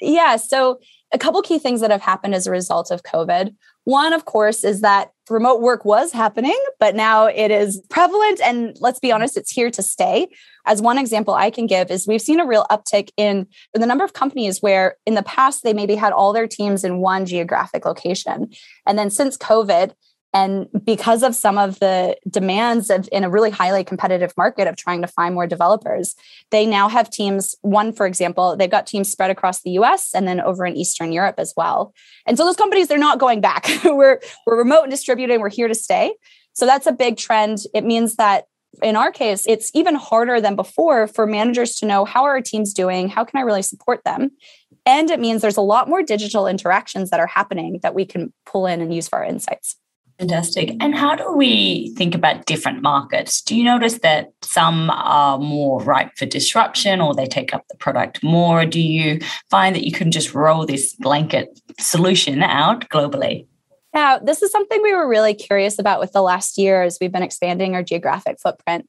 Yeah. 0.00 0.36
So 0.36 0.80
a 1.12 1.18
couple 1.18 1.40
key 1.42 1.58
things 1.58 1.80
that 1.80 1.90
have 1.90 2.02
happened 2.02 2.34
as 2.34 2.46
a 2.46 2.50
result 2.50 2.90
of 2.90 3.02
COVID. 3.02 3.54
One, 3.84 4.12
of 4.12 4.24
course, 4.24 4.64
is 4.64 4.80
that 4.80 5.12
remote 5.30 5.60
work 5.60 5.84
was 5.84 6.12
happening, 6.12 6.58
but 6.80 6.96
now 6.96 7.26
it 7.26 7.52
is 7.52 7.80
prevalent. 7.88 8.40
And 8.42 8.76
let's 8.80 8.98
be 8.98 9.12
honest, 9.12 9.36
it's 9.36 9.52
here 9.52 9.70
to 9.70 9.82
stay. 9.82 10.28
As 10.66 10.82
one 10.82 10.98
example 10.98 11.34
I 11.34 11.50
can 11.50 11.68
give 11.68 11.90
is 11.90 12.06
we've 12.06 12.20
seen 12.20 12.40
a 12.40 12.46
real 12.46 12.66
uptick 12.70 13.10
in 13.16 13.46
the 13.72 13.86
number 13.86 14.04
of 14.04 14.12
companies 14.12 14.60
where 14.60 14.96
in 15.06 15.14
the 15.14 15.22
past 15.22 15.62
they 15.62 15.72
maybe 15.72 15.94
had 15.94 16.12
all 16.12 16.32
their 16.32 16.48
teams 16.48 16.82
in 16.82 16.98
one 16.98 17.26
geographic 17.26 17.86
location. 17.86 18.50
And 18.86 18.98
then 18.98 19.08
since 19.08 19.36
COVID, 19.36 19.92
and 20.36 20.68
because 20.84 21.22
of 21.22 21.34
some 21.34 21.56
of 21.56 21.78
the 21.78 22.14
demands 22.28 22.90
of 22.90 23.08
in 23.10 23.24
a 23.24 23.30
really 23.30 23.48
highly 23.48 23.82
competitive 23.82 24.34
market 24.36 24.68
of 24.68 24.76
trying 24.76 25.00
to 25.00 25.08
find 25.08 25.34
more 25.34 25.46
developers, 25.46 26.14
they 26.50 26.66
now 26.66 26.90
have 26.90 27.08
teams. 27.08 27.54
One, 27.62 27.90
for 27.90 28.04
example, 28.04 28.54
they've 28.54 28.70
got 28.70 28.86
teams 28.86 29.10
spread 29.10 29.30
across 29.30 29.62
the 29.62 29.70
US 29.70 30.14
and 30.14 30.28
then 30.28 30.42
over 30.42 30.66
in 30.66 30.76
Eastern 30.76 31.10
Europe 31.10 31.36
as 31.38 31.54
well. 31.56 31.94
And 32.26 32.36
so 32.36 32.44
those 32.44 32.56
companies, 32.56 32.86
they're 32.86 32.98
not 32.98 33.18
going 33.18 33.40
back. 33.40 33.66
we're, 33.84 34.20
we're 34.46 34.58
remote 34.58 34.82
and 34.82 34.90
distributed, 34.90 35.40
we're 35.40 35.48
here 35.48 35.68
to 35.68 35.74
stay. 35.74 36.14
So 36.52 36.66
that's 36.66 36.86
a 36.86 36.92
big 36.92 37.16
trend. 37.16 37.60
It 37.72 37.84
means 37.84 38.16
that 38.16 38.44
in 38.82 38.94
our 38.94 39.10
case, 39.10 39.46
it's 39.48 39.70
even 39.72 39.94
harder 39.94 40.38
than 40.38 40.54
before 40.54 41.06
for 41.06 41.26
managers 41.26 41.76
to 41.76 41.86
know 41.86 42.04
how 42.04 42.24
are 42.24 42.32
our 42.32 42.42
teams 42.42 42.74
doing? 42.74 43.08
How 43.08 43.24
can 43.24 43.38
I 43.38 43.42
really 43.42 43.62
support 43.62 44.04
them? 44.04 44.32
And 44.84 45.08
it 45.10 45.18
means 45.18 45.40
there's 45.40 45.56
a 45.56 45.62
lot 45.62 45.88
more 45.88 46.02
digital 46.02 46.46
interactions 46.46 47.08
that 47.08 47.20
are 47.20 47.26
happening 47.26 47.80
that 47.82 47.94
we 47.94 48.04
can 48.04 48.34
pull 48.44 48.66
in 48.66 48.82
and 48.82 48.94
use 48.94 49.08
for 49.08 49.20
our 49.20 49.24
insights. 49.24 49.76
Fantastic. 50.18 50.74
And 50.80 50.94
how 50.94 51.14
do 51.14 51.30
we 51.32 51.92
think 51.96 52.14
about 52.14 52.46
different 52.46 52.82
markets? 52.82 53.42
Do 53.42 53.54
you 53.54 53.64
notice 53.64 53.98
that 53.98 54.32
some 54.42 54.88
are 54.90 55.38
more 55.38 55.82
ripe 55.82 56.16
for 56.16 56.24
disruption 56.24 57.02
or 57.02 57.14
they 57.14 57.26
take 57.26 57.52
up 57.52 57.64
the 57.68 57.76
product 57.76 58.22
more? 58.22 58.64
do 58.64 58.80
you 58.80 59.20
find 59.50 59.74
that 59.74 59.84
you 59.84 59.92
can 59.92 60.10
just 60.10 60.34
roll 60.34 60.66
this 60.66 60.94
blanket 60.94 61.60
solution 61.78 62.42
out 62.42 62.88
globally? 62.88 63.46
Now, 63.94 64.18
this 64.18 64.42
is 64.42 64.50
something 64.50 64.82
we 64.82 64.94
were 64.94 65.08
really 65.08 65.34
curious 65.34 65.78
about 65.78 66.00
with 66.00 66.12
the 66.12 66.22
last 66.22 66.58
year 66.58 66.82
as 66.82 66.98
we've 67.00 67.12
been 67.12 67.22
expanding 67.22 67.74
our 67.74 67.82
geographic 67.82 68.38
footprint. 68.40 68.88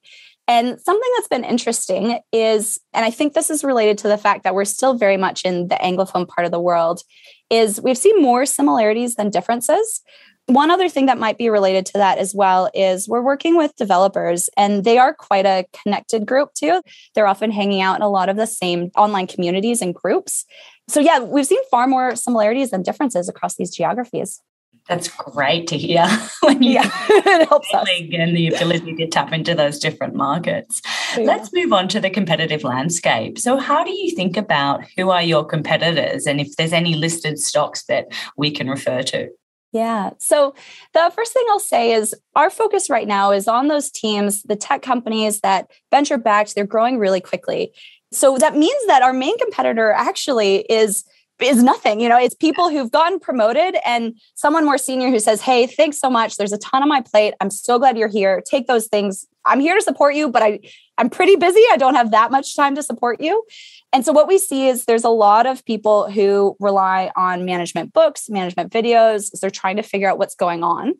And 0.49 0.79
something 0.79 1.11
that's 1.15 1.27
been 1.27 1.43
interesting 1.43 2.19
is, 2.31 2.79
and 2.93 3.05
I 3.05 3.11
think 3.11 3.33
this 3.33 3.49
is 3.49 3.63
related 3.63 3.97
to 3.99 4.07
the 4.07 4.17
fact 4.17 4.43
that 4.43 4.55
we're 4.55 4.65
still 4.65 4.93
very 4.93 5.17
much 5.17 5.43
in 5.43 5.67
the 5.67 5.75
Anglophone 5.75 6.27
part 6.27 6.45
of 6.45 6.51
the 6.51 6.59
world, 6.59 7.01
is 7.49 7.81
we've 7.81 7.97
seen 7.97 8.21
more 8.21 8.45
similarities 8.45 9.15
than 9.15 9.29
differences. 9.29 10.01
One 10.47 10.71
other 10.71 10.87
thing 10.87 11.07
that 11.07 11.17
might 11.17 11.37
be 11.37 11.49
related 11.49 11.85
to 11.87 11.93
that 11.97 12.17
as 12.17 12.33
well 12.33 12.69
is 12.73 13.07
we're 13.07 13.21
working 13.21 13.57
with 13.57 13.75
developers 13.75 14.49
and 14.55 14.85
they 14.85 14.97
are 14.97 15.13
quite 15.13 15.45
a 15.45 15.65
connected 15.83 16.25
group 16.25 16.53
too. 16.53 16.81
They're 17.13 17.27
often 17.27 17.51
hanging 17.51 17.81
out 17.81 17.97
in 17.97 18.01
a 18.01 18.09
lot 18.09 18.29
of 18.29 18.37
the 18.37 18.47
same 18.47 18.89
online 18.95 19.27
communities 19.27 19.81
and 19.81 19.93
groups. 19.93 20.45
So, 20.87 21.01
yeah, 21.01 21.19
we've 21.19 21.45
seen 21.45 21.59
far 21.69 21.85
more 21.85 22.15
similarities 22.15 22.71
than 22.71 22.81
differences 22.81 23.27
across 23.27 23.55
these 23.57 23.75
geographies. 23.75 24.41
That's 24.87 25.09
great 25.09 25.67
to 25.67 25.77
hear 25.77 26.07
when 26.43 26.63
you 26.63 26.75
yeah, 26.75 26.89
it 27.09 27.49
helps 27.49 27.73
us. 27.73 27.89
and 28.13 28.35
the 28.35 28.47
ability 28.47 28.95
to 28.95 29.07
tap 29.07 29.33
into 29.33 29.53
those 29.53 29.79
different 29.79 30.15
markets. 30.15 30.81
Yeah. 31.17 31.25
Let's 31.25 31.51
move 31.51 31.73
on 31.73 31.89
to 31.89 31.99
the 31.99 32.09
competitive 32.09 32.63
landscape. 32.63 33.37
So, 33.37 33.57
how 33.57 33.83
do 33.83 33.91
you 33.91 34.15
think 34.15 34.37
about 34.37 34.85
who 34.95 35.09
are 35.09 35.21
your 35.21 35.43
competitors 35.43 36.25
and 36.25 36.39
if 36.39 36.55
there's 36.55 36.71
any 36.71 36.95
listed 36.95 37.37
stocks 37.37 37.83
that 37.87 38.07
we 38.37 38.49
can 38.49 38.69
refer 38.69 39.03
to? 39.03 39.27
Yeah. 39.73 40.11
So 40.19 40.55
the 40.93 41.11
first 41.15 41.33
thing 41.33 41.45
I'll 41.49 41.59
say 41.59 41.91
is 41.91 42.15
our 42.35 42.49
focus 42.49 42.89
right 42.89 43.07
now 43.07 43.31
is 43.31 43.47
on 43.47 43.67
those 43.67 43.91
teams, 43.91 44.43
the 44.43 44.55
tech 44.55 44.81
companies 44.81 45.41
that 45.41 45.69
venture 45.91 46.17
backed, 46.17 46.55
they're 46.55 46.65
growing 46.65 46.97
really 46.97 47.21
quickly. 47.21 47.73
So 48.11 48.37
that 48.37 48.55
means 48.55 48.87
that 48.87 49.03
our 49.03 49.13
main 49.13 49.37
competitor 49.37 49.91
actually 49.91 50.65
is 50.69 51.03
is 51.39 51.61
nothing. 51.61 51.99
You 51.99 52.09
know, 52.09 52.17
it's 52.17 52.33
people 52.33 52.69
who've 52.69 52.91
gotten 52.91 53.19
promoted 53.19 53.77
and 53.85 54.15
someone 54.33 54.65
more 54.65 54.77
senior 54.77 55.09
who 55.09 55.19
says, 55.19 55.41
Hey, 55.41 55.67
thanks 55.67 55.99
so 55.99 56.09
much. 56.09 56.37
There's 56.37 56.53
a 56.53 56.57
ton 56.57 56.81
on 56.81 56.89
my 56.89 57.01
plate. 57.01 57.35
I'm 57.39 57.51
so 57.51 57.77
glad 57.77 57.97
you're 57.97 58.07
here. 58.07 58.41
Take 58.41 58.67
those 58.67 58.87
things. 58.87 59.27
I'm 59.47 59.59
here 59.59 59.75
to 59.75 59.81
support 59.81 60.15
you, 60.15 60.29
but 60.29 60.43
I, 60.43 60.59
I'm 60.97 61.09
pretty 61.09 61.35
busy. 61.35 61.61
I 61.71 61.77
don't 61.77 61.95
have 61.95 62.11
that 62.11 62.31
much 62.31 62.55
time 62.55 62.75
to 62.75 62.83
support 62.83 63.21
you. 63.21 63.43
And 63.93 64.05
so 64.05 64.11
what 64.11 64.27
we 64.27 64.37
see 64.37 64.67
is 64.67 64.85
there's 64.85 65.03
a 65.03 65.09
lot 65.09 65.45
of 65.45 65.63
people 65.65 66.09
who 66.11 66.55
rely 66.59 67.11
on 67.15 67.45
management 67.45 67.93
books, 67.93 68.29
management 68.29 68.71
videos, 68.71 69.31
as 69.33 69.39
they're 69.39 69.49
trying 69.49 69.77
to 69.77 69.83
figure 69.83 70.09
out 70.09 70.17
what's 70.17 70.35
going 70.35 70.63
on. 70.63 70.93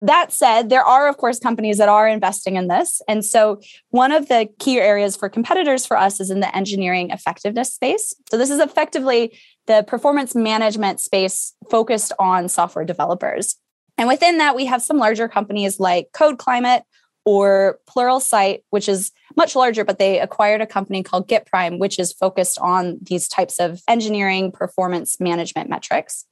That 0.00 0.32
said, 0.32 0.68
there 0.68 0.84
are, 0.84 1.08
of 1.08 1.16
course, 1.16 1.40
companies 1.40 1.78
that 1.78 1.88
are 1.88 2.06
investing 2.06 2.54
in 2.54 2.68
this. 2.68 3.02
And 3.08 3.24
so, 3.24 3.60
one 3.90 4.12
of 4.12 4.28
the 4.28 4.48
key 4.60 4.78
areas 4.78 5.16
for 5.16 5.28
competitors 5.28 5.86
for 5.86 5.96
us 5.96 6.20
is 6.20 6.30
in 6.30 6.38
the 6.38 6.54
engineering 6.56 7.10
effectiveness 7.10 7.72
space. 7.72 8.14
So, 8.30 8.38
this 8.38 8.50
is 8.50 8.60
effectively 8.60 9.36
the 9.66 9.84
performance 9.88 10.36
management 10.36 11.00
space 11.00 11.52
focused 11.68 12.12
on 12.20 12.48
software 12.48 12.84
developers. 12.84 13.56
And 13.96 14.06
within 14.06 14.38
that, 14.38 14.54
we 14.54 14.66
have 14.66 14.82
some 14.82 14.98
larger 14.98 15.26
companies 15.26 15.80
like 15.80 16.10
Code 16.12 16.38
Climate 16.38 16.84
or 17.28 17.78
Pluralsight, 17.86 18.62
which 18.70 18.88
is 18.88 19.12
much 19.36 19.54
larger, 19.54 19.84
but 19.84 19.98
they 19.98 20.18
acquired 20.18 20.62
a 20.62 20.66
company 20.66 21.02
called 21.02 21.28
GitPrime, 21.28 21.78
which 21.78 21.98
is 21.98 22.10
focused 22.10 22.58
on 22.58 22.96
these 23.02 23.28
types 23.28 23.60
of 23.60 23.82
engineering 23.86 24.50
performance 24.50 25.20
management 25.20 25.68
metrics. 25.68 26.24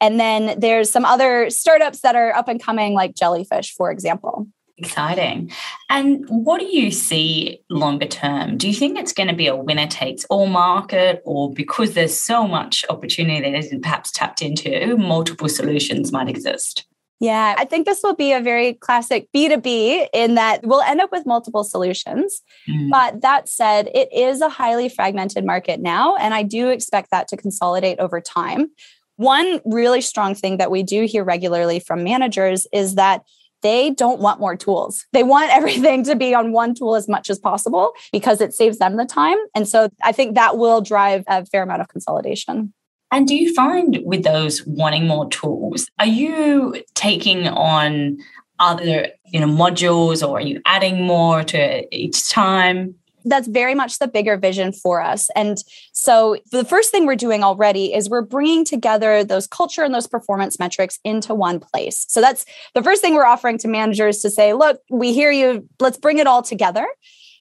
And 0.00 0.18
then 0.18 0.58
there's 0.58 0.90
some 0.90 1.04
other 1.04 1.50
startups 1.50 2.00
that 2.00 2.16
are 2.16 2.34
up 2.34 2.48
and 2.48 2.58
coming, 2.62 2.94
like 2.94 3.14
Jellyfish, 3.14 3.74
for 3.74 3.90
example. 3.90 4.46
Exciting. 4.78 5.50
And 5.90 6.24
what 6.26 6.58
do 6.58 6.64
you 6.74 6.90
see 6.90 7.60
longer 7.68 8.06
term? 8.06 8.56
Do 8.56 8.66
you 8.66 8.72
think 8.72 8.98
it's 8.98 9.12
going 9.12 9.28
to 9.28 9.36
be 9.36 9.46
a 9.46 9.54
winner 9.54 9.86
takes 9.86 10.24
all 10.30 10.46
market, 10.46 11.20
or 11.26 11.52
because 11.52 11.92
there's 11.92 12.18
so 12.18 12.48
much 12.48 12.86
opportunity 12.88 13.42
that 13.42 13.58
isn't 13.58 13.82
perhaps 13.82 14.10
tapped 14.10 14.40
into, 14.40 14.96
multiple 14.96 15.50
solutions 15.50 16.12
might 16.12 16.30
exist? 16.30 16.86
Yeah, 17.20 17.54
I 17.58 17.66
think 17.66 17.84
this 17.84 18.00
will 18.02 18.14
be 18.14 18.32
a 18.32 18.40
very 18.40 18.72
classic 18.72 19.28
B2B 19.36 20.08
in 20.14 20.36
that 20.36 20.60
we'll 20.64 20.80
end 20.80 21.02
up 21.02 21.12
with 21.12 21.26
multiple 21.26 21.64
solutions. 21.64 22.40
Mm. 22.66 22.88
But 22.90 23.20
that 23.20 23.46
said, 23.46 23.90
it 23.94 24.10
is 24.10 24.40
a 24.40 24.48
highly 24.48 24.88
fragmented 24.88 25.44
market 25.44 25.80
now, 25.80 26.16
and 26.16 26.32
I 26.32 26.42
do 26.42 26.70
expect 26.70 27.10
that 27.10 27.28
to 27.28 27.36
consolidate 27.36 27.98
over 27.98 28.22
time. 28.22 28.70
One 29.16 29.60
really 29.66 30.00
strong 30.00 30.34
thing 30.34 30.56
that 30.56 30.70
we 30.70 30.82
do 30.82 31.04
hear 31.04 31.22
regularly 31.22 31.78
from 31.78 32.02
managers 32.04 32.66
is 32.72 32.94
that 32.94 33.22
they 33.62 33.90
don't 33.90 34.20
want 34.20 34.40
more 34.40 34.56
tools. 34.56 35.04
They 35.12 35.22
want 35.22 35.50
everything 35.54 36.04
to 36.04 36.16
be 36.16 36.34
on 36.34 36.52
one 36.52 36.74
tool 36.74 36.96
as 36.96 37.06
much 37.06 37.28
as 37.28 37.38
possible 37.38 37.92
because 38.12 38.40
it 38.40 38.54
saves 38.54 38.78
them 38.78 38.96
the 38.96 39.04
time. 39.04 39.36
And 39.54 39.68
so 39.68 39.90
I 40.02 40.12
think 40.12 40.36
that 40.36 40.56
will 40.56 40.80
drive 40.80 41.24
a 41.26 41.44
fair 41.44 41.62
amount 41.62 41.82
of 41.82 41.88
consolidation. 41.88 42.72
And 43.12 43.26
do 43.26 43.34
you 43.34 43.52
find 43.54 44.00
with 44.04 44.22
those 44.22 44.64
wanting 44.66 45.06
more 45.06 45.28
tools, 45.28 45.88
are 45.98 46.06
you 46.06 46.82
taking 46.94 47.48
on 47.48 48.18
other 48.60 49.08
you 49.26 49.40
know 49.40 49.46
modules 49.46 50.26
or 50.26 50.38
are 50.38 50.42
you 50.42 50.60
adding 50.66 51.02
more 51.02 51.42
to 51.44 51.96
each 51.96 52.28
time? 52.30 52.94
That's 53.24 53.48
very 53.48 53.74
much 53.74 53.98
the 53.98 54.08
bigger 54.08 54.38
vision 54.38 54.72
for 54.72 55.02
us. 55.02 55.28
And 55.36 55.58
so 55.92 56.38
the 56.52 56.64
first 56.64 56.90
thing 56.90 57.04
we're 57.04 57.16
doing 57.16 57.44
already 57.44 57.92
is 57.92 58.08
we're 58.08 58.22
bringing 58.22 58.64
together 58.64 59.24
those 59.24 59.46
culture 59.46 59.82
and 59.82 59.94
those 59.94 60.06
performance 60.06 60.58
metrics 60.58 60.98
into 61.04 61.34
one 61.34 61.60
place. 61.60 62.06
So 62.08 62.22
that's 62.22 62.46
the 62.74 62.82
first 62.82 63.02
thing 63.02 63.14
we're 63.14 63.26
offering 63.26 63.58
to 63.58 63.68
managers 63.68 64.20
to 64.20 64.30
say, 64.30 64.54
look, 64.54 64.80
we 64.90 65.12
hear 65.12 65.30
you, 65.30 65.68
let's 65.80 65.98
bring 65.98 66.18
it 66.18 66.26
all 66.26 66.40
together. 66.40 66.86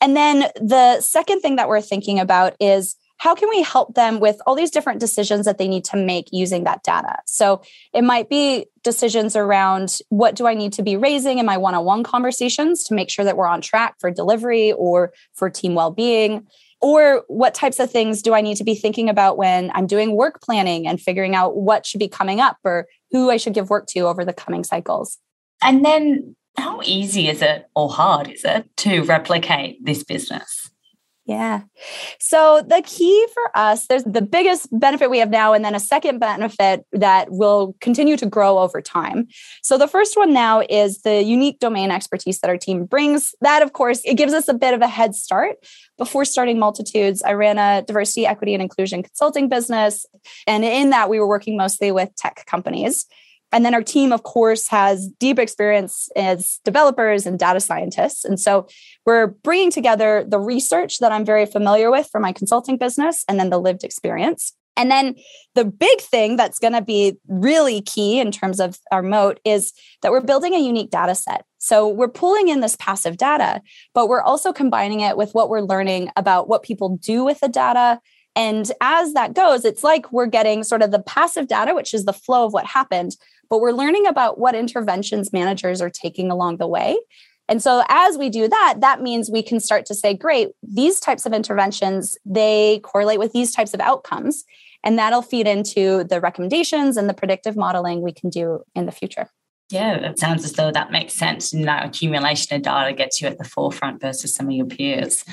And 0.01 0.17
then 0.17 0.51
the 0.55 0.99
second 0.99 1.39
thing 1.41 1.55
that 1.55 1.69
we're 1.69 1.81
thinking 1.81 2.19
about 2.19 2.55
is 2.59 2.95
how 3.19 3.35
can 3.35 3.49
we 3.49 3.61
help 3.61 3.95
them 3.95 4.19
with 4.19 4.41
all 4.47 4.55
these 4.55 4.71
different 4.71 4.99
decisions 4.99 5.45
that 5.45 5.57
they 5.57 5.67
need 5.67 5.83
to 5.85 5.97
make 5.97 6.29
using 6.31 6.63
that 6.63 6.83
data? 6.83 7.17
So 7.25 7.61
it 7.93 8.03
might 8.03 8.29
be 8.29 8.65
decisions 8.81 9.35
around 9.35 9.99
what 10.07 10.35
do 10.35 10.47
I 10.47 10.53
need 10.53 10.73
to 10.73 10.83
be 10.83 10.95
raising 10.95 11.37
in 11.37 11.45
my 11.45 11.57
one 11.57 11.75
on 11.75 11.83
one 11.83 12.03
conversations 12.03 12.83
to 12.85 12.93
make 12.93 13.09
sure 13.09 13.25
that 13.25 13.35
we're 13.35 13.45
on 13.45 13.59
track 13.59 13.95
for 13.99 14.09
delivery 14.09 14.71
or 14.71 15.11
for 15.33 15.49
team 15.49 15.75
well 15.75 15.91
being. 15.91 16.47
Or 16.81 17.25
what 17.27 17.53
types 17.53 17.77
of 17.79 17.91
things 17.91 18.21
do 18.21 18.33
I 18.33 18.39
need 18.39 18.55
to 18.55 18.63
be 18.63 18.73
thinking 18.73 19.09
about 19.09 19.37
when 19.37 19.69
I'm 19.75 19.85
doing 19.85 20.15
work 20.15 20.41
planning 20.41 20.87
and 20.87 20.99
figuring 20.99 21.35
out 21.35 21.57
what 21.57 21.85
should 21.85 21.99
be 21.99 22.07
coming 22.07 22.39
up 22.39 22.57
or 22.63 22.87
who 23.11 23.29
I 23.29 23.35
should 23.35 23.53
give 23.53 23.69
work 23.69 23.87
to 23.87 23.99
over 24.01 24.23
the 24.23 24.31
coming 24.31 24.63
cycles? 24.63 25.17
And 25.61 25.83
then 25.83 26.37
how 26.57 26.79
easy 26.85 27.27
is 27.27 27.41
it 27.41 27.67
or 27.75 27.89
hard 27.89 28.29
is 28.29 28.45
it 28.45 28.65
to 28.77 29.01
replicate 29.01 29.85
this 29.85 30.05
business? 30.05 30.58
Yeah. 31.29 31.61
So 32.17 32.63
the 32.67 32.81
key 32.83 33.27
for 33.35 33.55
us, 33.55 33.85
there's 33.85 34.03
the 34.03 34.23
biggest 34.23 34.67
benefit 34.71 35.11
we 35.11 35.19
have 35.19 35.29
now, 35.29 35.53
and 35.53 35.63
then 35.63 35.75
a 35.75 35.79
second 35.79 36.17
benefit 36.17 36.83
that 36.91 37.27
will 37.29 37.75
continue 37.81 38.17
to 38.17 38.25
grow 38.25 38.57
over 38.57 38.81
time. 38.81 39.27
So 39.61 39.77
the 39.77 39.87
first 39.87 40.17
one 40.17 40.33
now 40.33 40.63
is 40.71 41.03
the 41.03 41.21
unique 41.21 41.59
domain 41.59 41.91
expertise 41.91 42.39
that 42.39 42.49
our 42.49 42.57
team 42.57 42.85
brings. 42.85 43.35
That, 43.41 43.61
of 43.61 43.73
course, 43.73 44.01
it 44.05 44.15
gives 44.15 44.33
us 44.33 44.47
a 44.47 44.55
bit 44.55 44.73
of 44.73 44.81
a 44.81 44.87
head 44.87 45.13
start. 45.13 45.57
Before 45.99 46.25
starting 46.25 46.57
Multitudes, 46.57 47.21
I 47.21 47.33
ran 47.33 47.59
a 47.59 47.83
diversity, 47.85 48.25
equity, 48.25 48.55
and 48.55 48.63
inclusion 48.63 49.03
consulting 49.03 49.49
business. 49.49 50.07
And 50.47 50.65
in 50.65 50.89
that, 50.89 51.09
we 51.09 51.19
were 51.19 51.27
working 51.27 51.57
mostly 51.57 51.91
with 51.91 52.09
tech 52.15 52.43
companies. 52.47 53.05
And 53.51 53.65
then 53.65 53.73
our 53.73 53.83
team, 53.83 54.11
of 54.11 54.23
course, 54.23 54.67
has 54.67 55.07
deep 55.19 55.39
experience 55.39 56.09
as 56.15 56.59
developers 56.63 57.25
and 57.25 57.39
data 57.39 57.59
scientists. 57.59 58.23
And 58.23 58.39
so 58.39 58.67
we're 59.05 59.27
bringing 59.27 59.71
together 59.71 60.23
the 60.27 60.39
research 60.39 60.99
that 60.99 61.11
I'm 61.11 61.25
very 61.25 61.45
familiar 61.45 61.89
with 61.89 62.09
for 62.11 62.19
my 62.19 62.31
consulting 62.31 62.77
business 62.77 63.25
and 63.27 63.39
then 63.39 63.49
the 63.49 63.59
lived 63.59 63.83
experience. 63.83 64.53
And 64.77 64.89
then 64.89 65.15
the 65.55 65.65
big 65.65 65.99
thing 65.99 66.37
that's 66.37 66.59
going 66.59 66.73
to 66.73 66.81
be 66.81 67.17
really 67.27 67.81
key 67.81 68.19
in 68.19 68.31
terms 68.31 68.61
of 68.61 68.79
our 68.93 69.01
moat 69.01 69.39
is 69.43 69.73
that 70.03 70.11
we're 70.11 70.21
building 70.21 70.53
a 70.53 70.59
unique 70.59 70.89
data 70.89 71.15
set. 71.15 71.43
So 71.57 71.87
we're 71.87 72.07
pulling 72.07 72.47
in 72.47 72.61
this 72.61 72.77
passive 72.77 73.17
data, 73.17 73.61
but 73.93 74.07
we're 74.07 74.21
also 74.21 74.53
combining 74.53 75.01
it 75.01 75.17
with 75.17 75.33
what 75.33 75.49
we're 75.49 75.61
learning 75.61 76.11
about 76.15 76.47
what 76.47 76.63
people 76.63 76.97
do 76.97 77.25
with 77.25 77.41
the 77.41 77.49
data 77.49 77.99
and 78.35 78.71
as 78.79 79.13
that 79.13 79.33
goes, 79.33 79.65
it's 79.65 79.83
like 79.83 80.13
we're 80.13 80.25
getting 80.25 80.63
sort 80.63 80.81
of 80.81 80.91
the 80.91 81.01
passive 81.01 81.47
data, 81.47 81.73
which 81.73 81.93
is 81.93 82.05
the 82.05 82.13
flow 82.13 82.45
of 82.45 82.53
what 82.53 82.65
happened, 82.65 83.17
but 83.49 83.59
we're 83.59 83.71
learning 83.71 84.07
about 84.07 84.39
what 84.39 84.55
interventions 84.55 85.33
managers 85.33 85.81
are 85.81 85.89
taking 85.89 86.31
along 86.31 86.57
the 86.57 86.67
way. 86.67 86.97
And 87.47 87.63
so 87.63 87.83
as 87.89 88.17
we 88.17 88.29
do 88.29 88.47
that, 88.47 88.75
that 88.81 89.01
means 89.01 89.31
we 89.31 89.41
can 89.41 89.59
start 89.59 89.85
to 89.87 89.95
say, 89.95 90.13
great, 90.13 90.49
these 90.61 90.99
types 90.99 91.25
of 91.25 91.33
interventions, 91.33 92.15
they 92.23 92.79
correlate 92.83 93.19
with 93.19 93.33
these 93.33 93.53
types 93.53 93.73
of 93.73 93.79
outcomes. 93.79 94.45
And 94.83 94.97
that'll 94.97 95.23
feed 95.23 95.47
into 95.47 96.03
the 96.05 96.21
recommendations 96.21 96.95
and 96.95 97.09
the 97.09 97.13
predictive 97.13 97.57
modeling 97.57 98.01
we 98.01 98.13
can 98.13 98.29
do 98.29 98.61
in 98.75 98.85
the 98.85 98.91
future. 98.91 99.29
Yeah, 99.71 99.97
it 99.97 100.17
sounds 100.17 100.43
as 100.45 100.53
though 100.53 100.71
that 100.71 100.91
makes 100.91 101.13
sense. 101.13 101.53
And 101.53 101.65
that 101.65 101.85
accumulation 101.85 102.55
of 102.55 102.63
data 102.63 102.91
gets 102.91 103.21
you 103.21 103.27
at 103.27 103.37
the 103.37 103.43
forefront 103.43 104.01
versus 104.01 104.33
some 104.33 104.47
of 104.47 104.51
your 104.53 104.65
peers. 104.65 105.23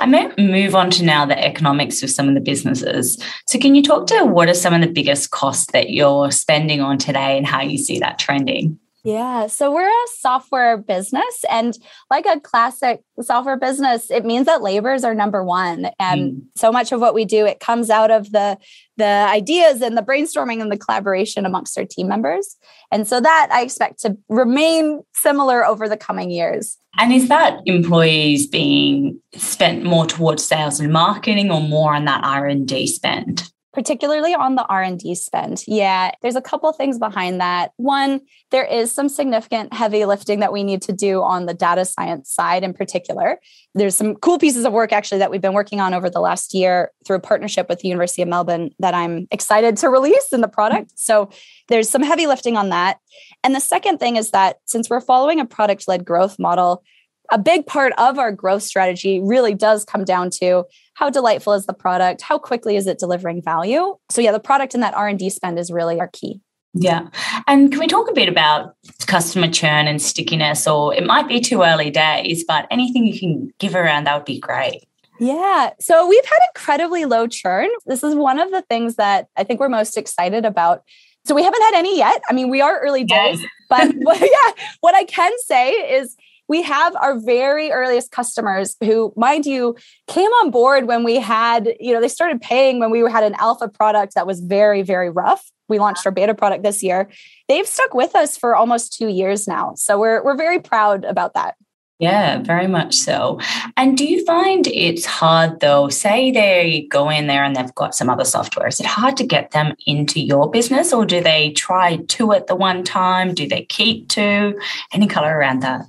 I 0.00 0.06
may 0.06 0.32
move 0.38 0.74
on 0.74 0.90
to 0.92 1.04
now 1.04 1.26
the 1.26 1.38
economics 1.38 2.02
of 2.02 2.10
some 2.10 2.26
of 2.26 2.34
the 2.34 2.40
businesses. 2.40 3.22
So, 3.48 3.58
can 3.58 3.74
you 3.74 3.82
talk 3.82 4.06
to 4.06 4.24
what 4.24 4.48
are 4.48 4.54
some 4.54 4.72
of 4.72 4.80
the 4.80 4.90
biggest 4.90 5.30
costs 5.30 5.70
that 5.72 5.90
you're 5.90 6.30
spending 6.30 6.80
on 6.80 6.96
today 6.96 7.36
and 7.36 7.46
how 7.46 7.60
you 7.60 7.76
see 7.76 7.98
that 7.98 8.18
trending? 8.18 8.78
Yeah. 9.04 9.48
So 9.48 9.72
we're 9.72 9.88
a 9.88 10.06
software 10.20 10.76
business. 10.76 11.44
And 11.50 11.76
like 12.08 12.24
a 12.24 12.38
classic 12.38 13.00
software 13.20 13.56
business, 13.56 14.10
it 14.12 14.24
means 14.24 14.46
that 14.46 14.62
labor 14.62 14.94
is 14.94 15.02
our 15.02 15.14
number 15.14 15.44
one. 15.44 15.90
And 15.98 16.32
mm. 16.32 16.42
so 16.54 16.70
much 16.70 16.92
of 16.92 17.00
what 17.00 17.12
we 17.12 17.24
do, 17.24 17.44
it 17.44 17.58
comes 17.58 17.90
out 17.90 18.10
of 18.10 18.30
the 18.30 18.58
the 18.98 19.04
ideas 19.04 19.80
and 19.80 19.96
the 19.96 20.02
brainstorming 20.02 20.60
and 20.60 20.70
the 20.70 20.76
collaboration 20.76 21.46
amongst 21.46 21.76
our 21.76 21.84
team 21.84 22.06
members. 22.06 22.56
And 22.92 23.08
so 23.08 23.20
that 23.20 23.48
I 23.50 23.62
expect 23.62 24.00
to 24.02 24.16
remain 24.28 25.02
similar 25.14 25.66
over 25.66 25.88
the 25.88 25.96
coming 25.96 26.30
years. 26.30 26.78
And 26.98 27.12
is 27.12 27.28
that 27.28 27.60
employees 27.64 28.46
being 28.46 29.18
spent 29.34 29.82
more 29.82 30.06
towards 30.06 30.44
sales 30.44 30.78
and 30.78 30.92
marketing 30.92 31.50
or 31.50 31.62
more 31.62 31.94
on 31.94 32.04
that 32.04 32.22
R&D 32.22 32.86
spend? 32.86 33.50
Particularly 33.72 34.34
on 34.34 34.54
the 34.54 34.64
r&d 34.66 35.14
spend. 35.14 35.64
Yeah 35.66 36.12
there's 36.22 36.36
a 36.36 36.40
couple 36.40 36.72
things 36.72 36.98
behind 36.98 37.40
that. 37.40 37.72
One 37.76 38.20
there 38.50 38.64
is 38.64 38.92
some 38.92 39.08
significant 39.08 39.72
heavy 39.72 40.04
lifting 40.04 40.40
that 40.40 40.52
we 40.52 40.62
need 40.62 40.82
to 40.82 40.92
do 40.92 41.22
on 41.22 41.46
the 41.46 41.54
data 41.54 41.84
science 41.84 42.30
side 42.30 42.62
in 42.62 42.74
particular. 42.74 43.40
There's 43.74 43.96
some 43.96 44.14
cool 44.16 44.38
pieces 44.38 44.64
of 44.64 44.72
work 44.72 44.92
actually 44.92 45.18
that 45.18 45.30
we've 45.30 45.40
been 45.40 45.54
working 45.54 45.80
on 45.80 45.94
over 45.94 46.10
the 46.10 46.20
last 46.20 46.54
year 46.54 46.92
through 47.06 47.16
a 47.16 47.20
partnership 47.20 47.68
with 47.68 47.80
the 47.80 47.88
university 47.88 48.22
of 48.22 48.28
melbourne 48.28 48.70
that 48.78 48.94
i'm 48.94 49.26
excited 49.30 49.76
to 49.78 49.88
release 49.88 50.32
in 50.32 50.40
the 50.40 50.48
product. 50.48 50.92
So 50.96 51.30
there's 51.68 51.88
some 51.88 52.02
heavy 52.02 52.26
lifting 52.26 52.56
on 52.56 52.68
that. 52.70 52.98
And 53.42 53.54
the 53.54 53.60
second 53.60 53.98
thing 53.98 54.16
is 54.16 54.30
that 54.30 54.58
since 54.66 54.90
we're 54.90 55.00
following 55.00 55.40
a 55.40 55.46
product 55.46 55.88
led 55.88 56.04
growth 56.04 56.38
model 56.38 56.82
a 57.30 57.38
big 57.38 57.66
part 57.66 57.94
of 57.96 58.18
our 58.18 58.30
growth 58.30 58.62
strategy 58.62 59.20
really 59.20 59.54
does 59.54 59.84
come 59.84 60.04
down 60.04 60.28
to 60.28 60.64
how 60.94 61.10
delightful 61.10 61.52
is 61.52 61.66
the 61.66 61.72
product 61.72 62.22
how 62.22 62.38
quickly 62.38 62.76
is 62.76 62.86
it 62.86 62.98
delivering 62.98 63.42
value 63.42 63.96
so 64.10 64.20
yeah 64.20 64.32
the 64.32 64.40
product 64.40 64.74
and 64.74 64.82
that 64.82 64.94
r&d 64.94 65.28
spend 65.30 65.58
is 65.58 65.70
really 65.70 65.98
our 66.00 66.08
key 66.08 66.40
yeah. 66.74 67.08
And 67.46 67.70
can 67.70 67.80
we 67.80 67.86
talk 67.86 68.08
a 68.10 68.14
bit 68.14 68.28
about 68.28 68.74
customer 69.06 69.48
churn 69.48 69.86
and 69.86 70.00
stickiness? 70.00 70.66
Or 70.66 70.94
it 70.94 71.04
might 71.04 71.28
be 71.28 71.40
too 71.40 71.62
early 71.62 71.90
days, 71.90 72.44
but 72.46 72.66
anything 72.70 73.04
you 73.06 73.18
can 73.18 73.52
give 73.58 73.74
around 73.74 74.04
that 74.04 74.16
would 74.16 74.24
be 74.24 74.40
great. 74.40 74.84
Yeah. 75.20 75.70
So 75.80 76.08
we've 76.08 76.24
had 76.24 76.38
incredibly 76.54 77.04
low 77.04 77.26
churn. 77.26 77.68
This 77.86 78.02
is 78.02 78.14
one 78.14 78.38
of 78.38 78.50
the 78.50 78.62
things 78.62 78.96
that 78.96 79.28
I 79.36 79.44
think 79.44 79.60
we're 79.60 79.68
most 79.68 79.96
excited 79.96 80.44
about. 80.44 80.82
So 81.24 81.34
we 81.34 81.44
haven't 81.44 81.62
had 81.62 81.74
any 81.74 81.98
yet. 81.98 82.22
I 82.28 82.32
mean, 82.32 82.50
we 82.50 82.60
are 82.60 82.80
early 82.80 83.04
days, 83.04 83.40
yes. 83.40 83.50
but 83.68 83.94
yeah, 84.20 84.64
what 84.80 84.94
I 84.94 85.04
can 85.04 85.30
say 85.46 85.70
is 85.70 86.16
we 86.48 86.62
have 86.62 86.94
our 86.96 87.18
very 87.18 87.70
earliest 87.70 88.10
customers 88.10 88.76
who, 88.82 89.12
mind 89.16 89.46
you, 89.46 89.76
came 90.06 90.30
on 90.30 90.50
board 90.50 90.86
when 90.86 91.04
we 91.04 91.16
had, 91.16 91.74
you 91.80 91.92
know, 91.92 92.00
they 92.00 92.08
started 92.08 92.40
paying 92.40 92.78
when 92.78 92.90
we 92.90 93.00
had 93.10 93.24
an 93.24 93.34
alpha 93.38 93.68
product 93.68 94.14
that 94.14 94.26
was 94.26 94.40
very, 94.40 94.82
very 94.82 95.10
rough. 95.10 95.50
We 95.68 95.78
launched 95.78 96.04
our 96.04 96.12
beta 96.12 96.34
product 96.34 96.62
this 96.62 96.82
year. 96.82 97.08
They've 97.48 97.66
stuck 97.66 97.94
with 97.94 98.14
us 98.14 98.36
for 98.36 98.54
almost 98.54 98.92
two 98.92 99.08
years 99.08 99.48
now. 99.48 99.74
So 99.76 99.98
we're, 99.98 100.22
we're 100.22 100.36
very 100.36 100.60
proud 100.60 101.04
about 101.04 101.34
that. 101.34 101.54
Yeah, 102.02 102.42
very 102.42 102.66
much 102.66 102.96
so. 102.96 103.38
And 103.76 103.96
do 103.96 104.04
you 104.04 104.24
find 104.24 104.66
it's 104.66 105.04
hard 105.04 105.60
though? 105.60 105.88
Say 105.88 106.32
they 106.32 106.88
go 106.90 107.08
in 107.08 107.28
there 107.28 107.44
and 107.44 107.54
they've 107.54 107.74
got 107.76 107.94
some 107.94 108.10
other 108.10 108.24
software. 108.24 108.66
Is 108.66 108.80
it 108.80 108.86
hard 108.86 109.16
to 109.18 109.24
get 109.24 109.52
them 109.52 109.76
into 109.86 110.20
your 110.20 110.50
business 110.50 110.92
or 110.92 111.06
do 111.06 111.20
they 111.20 111.52
try 111.52 111.98
two 112.08 112.32
at 112.32 112.48
the 112.48 112.56
one 112.56 112.82
time? 112.82 113.34
Do 113.34 113.46
they 113.46 113.62
keep 113.66 114.08
two? 114.08 114.58
Any 114.92 115.06
color 115.06 115.32
around 115.32 115.62
that? 115.62 115.86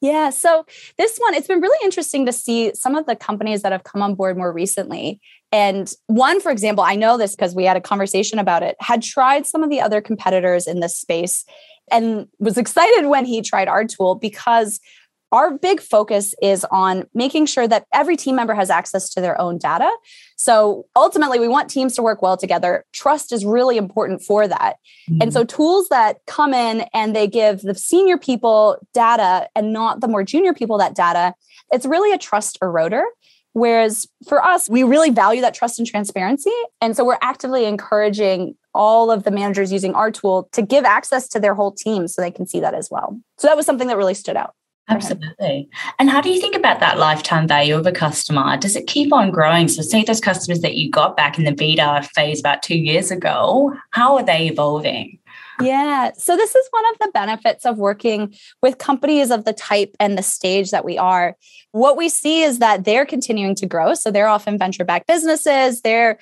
Yeah. 0.00 0.30
So 0.30 0.64
this 0.96 1.18
one, 1.18 1.34
it's 1.34 1.46
been 1.46 1.60
really 1.60 1.78
interesting 1.84 2.24
to 2.26 2.32
see 2.32 2.72
some 2.74 2.96
of 2.96 3.06
the 3.06 3.14
companies 3.14 3.62
that 3.62 3.72
have 3.72 3.84
come 3.84 4.00
on 4.00 4.14
board 4.14 4.36
more 4.36 4.52
recently. 4.52 5.20
And 5.52 5.92
one, 6.06 6.40
for 6.40 6.50
example, 6.50 6.84
I 6.84 6.96
know 6.96 7.18
this 7.18 7.36
because 7.36 7.54
we 7.54 7.64
had 7.64 7.76
a 7.76 7.80
conversation 7.80 8.38
about 8.38 8.62
it, 8.62 8.76
had 8.80 9.02
tried 9.02 9.46
some 9.46 9.62
of 9.62 9.68
the 9.68 9.80
other 9.80 10.00
competitors 10.00 10.66
in 10.66 10.80
this 10.80 10.96
space 10.96 11.44
and 11.90 12.28
was 12.38 12.56
excited 12.58 13.08
when 13.08 13.26
he 13.26 13.42
tried 13.42 13.68
our 13.68 13.84
tool 13.84 14.14
because 14.14 14.80
our 15.32 15.56
big 15.56 15.80
focus 15.80 16.34
is 16.42 16.66
on 16.70 17.04
making 17.14 17.46
sure 17.46 17.68
that 17.68 17.84
every 17.92 18.16
team 18.16 18.36
member 18.36 18.54
has 18.54 18.70
access 18.70 19.08
to 19.10 19.20
their 19.20 19.40
own 19.40 19.58
data. 19.58 19.90
So 20.36 20.86
ultimately, 20.96 21.38
we 21.38 21.48
want 21.48 21.70
teams 21.70 21.94
to 21.96 22.02
work 22.02 22.22
well 22.22 22.36
together. 22.36 22.84
Trust 22.92 23.32
is 23.32 23.44
really 23.44 23.76
important 23.76 24.22
for 24.22 24.48
that. 24.48 24.76
Mm-hmm. 25.08 25.22
And 25.22 25.32
so, 25.32 25.44
tools 25.44 25.88
that 25.90 26.18
come 26.26 26.54
in 26.54 26.86
and 26.92 27.14
they 27.14 27.26
give 27.26 27.62
the 27.62 27.74
senior 27.74 28.18
people 28.18 28.78
data 28.92 29.48
and 29.54 29.72
not 29.72 30.00
the 30.00 30.08
more 30.08 30.24
junior 30.24 30.54
people 30.54 30.78
that 30.78 30.94
data, 30.94 31.34
it's 31.70 31.86
really 31.86 32.12
a 32.12 32.18
trust 32.18 32.58
eroder. 32.60 33.02
Whereas 33.52 34.06
for 34.28 34.44
us, 34.44 34.70
we 34.70 34.84
really 34.84 35.10
value 35.10 35.40
that 35.40 35.54
trust 35.54 35.78
and 35.78 35.86
transparency. 35.86 36.52
And 36.80 36.96
so, 36.96 37.04
we're 37.04 37.18
actively 37.20 37.66
encouraging 37.66 38.56
all 38.72 39.10
of 39.10 39.24
the 39.24 39.30
managers 39.30 39.72
using 39.72 39.94
our 39.94 40.10
tool 40.10 40.48
to 40.52 40.62
give 40.62 40.84
access 40.84 41.28
to 41.28 41.40
their 41.40 41.54
whole 41.54 41.72
team 41.72 42.08
so 42.08 42.22
they 42.22 42.30
can 42.30 42.46
see 42.46 42.60
that 42.60 42.74
as 42.74 42.88
well. 42.90 43.20
So, 43.38 43.46
that 43.46 43.56
was 43.56 43.66
something 43.66 43.88
that 43.88 43.96
really 43.96 44.14
stood 44.14 44.36
out. 44.36 44.54
Absolutely. 44.90 45.68
And 45.98 46.10
how 46.10 46.20
do 46.20 46.30
you 46.30 46.40
think 46.40 46.56
about 46.56 46.80
that 46.80 46.98
lifetime 46.98 47.46
value 47.46 47.76
of 47.76 47.86
a 47.86 47.92
customer? 47.92 48.56
Does 48.56 48.74
it 48.74 48.88
keep 48.88 49.12
on 49.12 49.30
growing? 49.30 49.68
So, 49.68 49.82
say 49.82 50.02
those 50.02 50.20
customers 50.20 50.60
that 50.60 50.74
you 50.74 50.90
got 50.90 51.16
back 51.16 51.38
in 51.38 51.44
the 51.44 51.52
beta 51.52 52.06
phase 52.14 52.40
about 52.40 52.62
two 52.62 52.76
years 52.76 53.10
ago, 53.10 53.74
how 53.90 54.16
are 54.16 54.24
they 54.24 54.48
evolving? 54.48 55.18
Yeah. 55.60 56.10
So, 56.16 56.36
this 56.36 56.54
is 56.54 56.68
one 56.70 56.84
of 56.92 56.98
the 56.98 57.10
benefits 57.14 57.64
of 57.64 57.78
working 57.78 58.34
with 58.62 58.78
companies 58.78 59.30
of 59.30 59.44
the 59.44 59.52
type 59.52 59.94
and 60.00 60.18
the 60.18 60.22
stage 60.22 60.72
that 60.72 60.84
we 60.84 60.98
are. 60.98 61.36
What 61.70 61.96
we 61.96 62.08
see 62.08 62.42
is 62.42 62.58
that 62.58 62.84
they're 62.84 63.06
continuing 63.06 63.54
to 63.56 63.66
grow. 63.66 63.94
So, 63.94 64.10
they're 64.10 64.26
often 64.26 64.58
venture 64.58 64.84
backed 64.84 65.06
businesses. 65.06 65.82
They're 65.82 66.18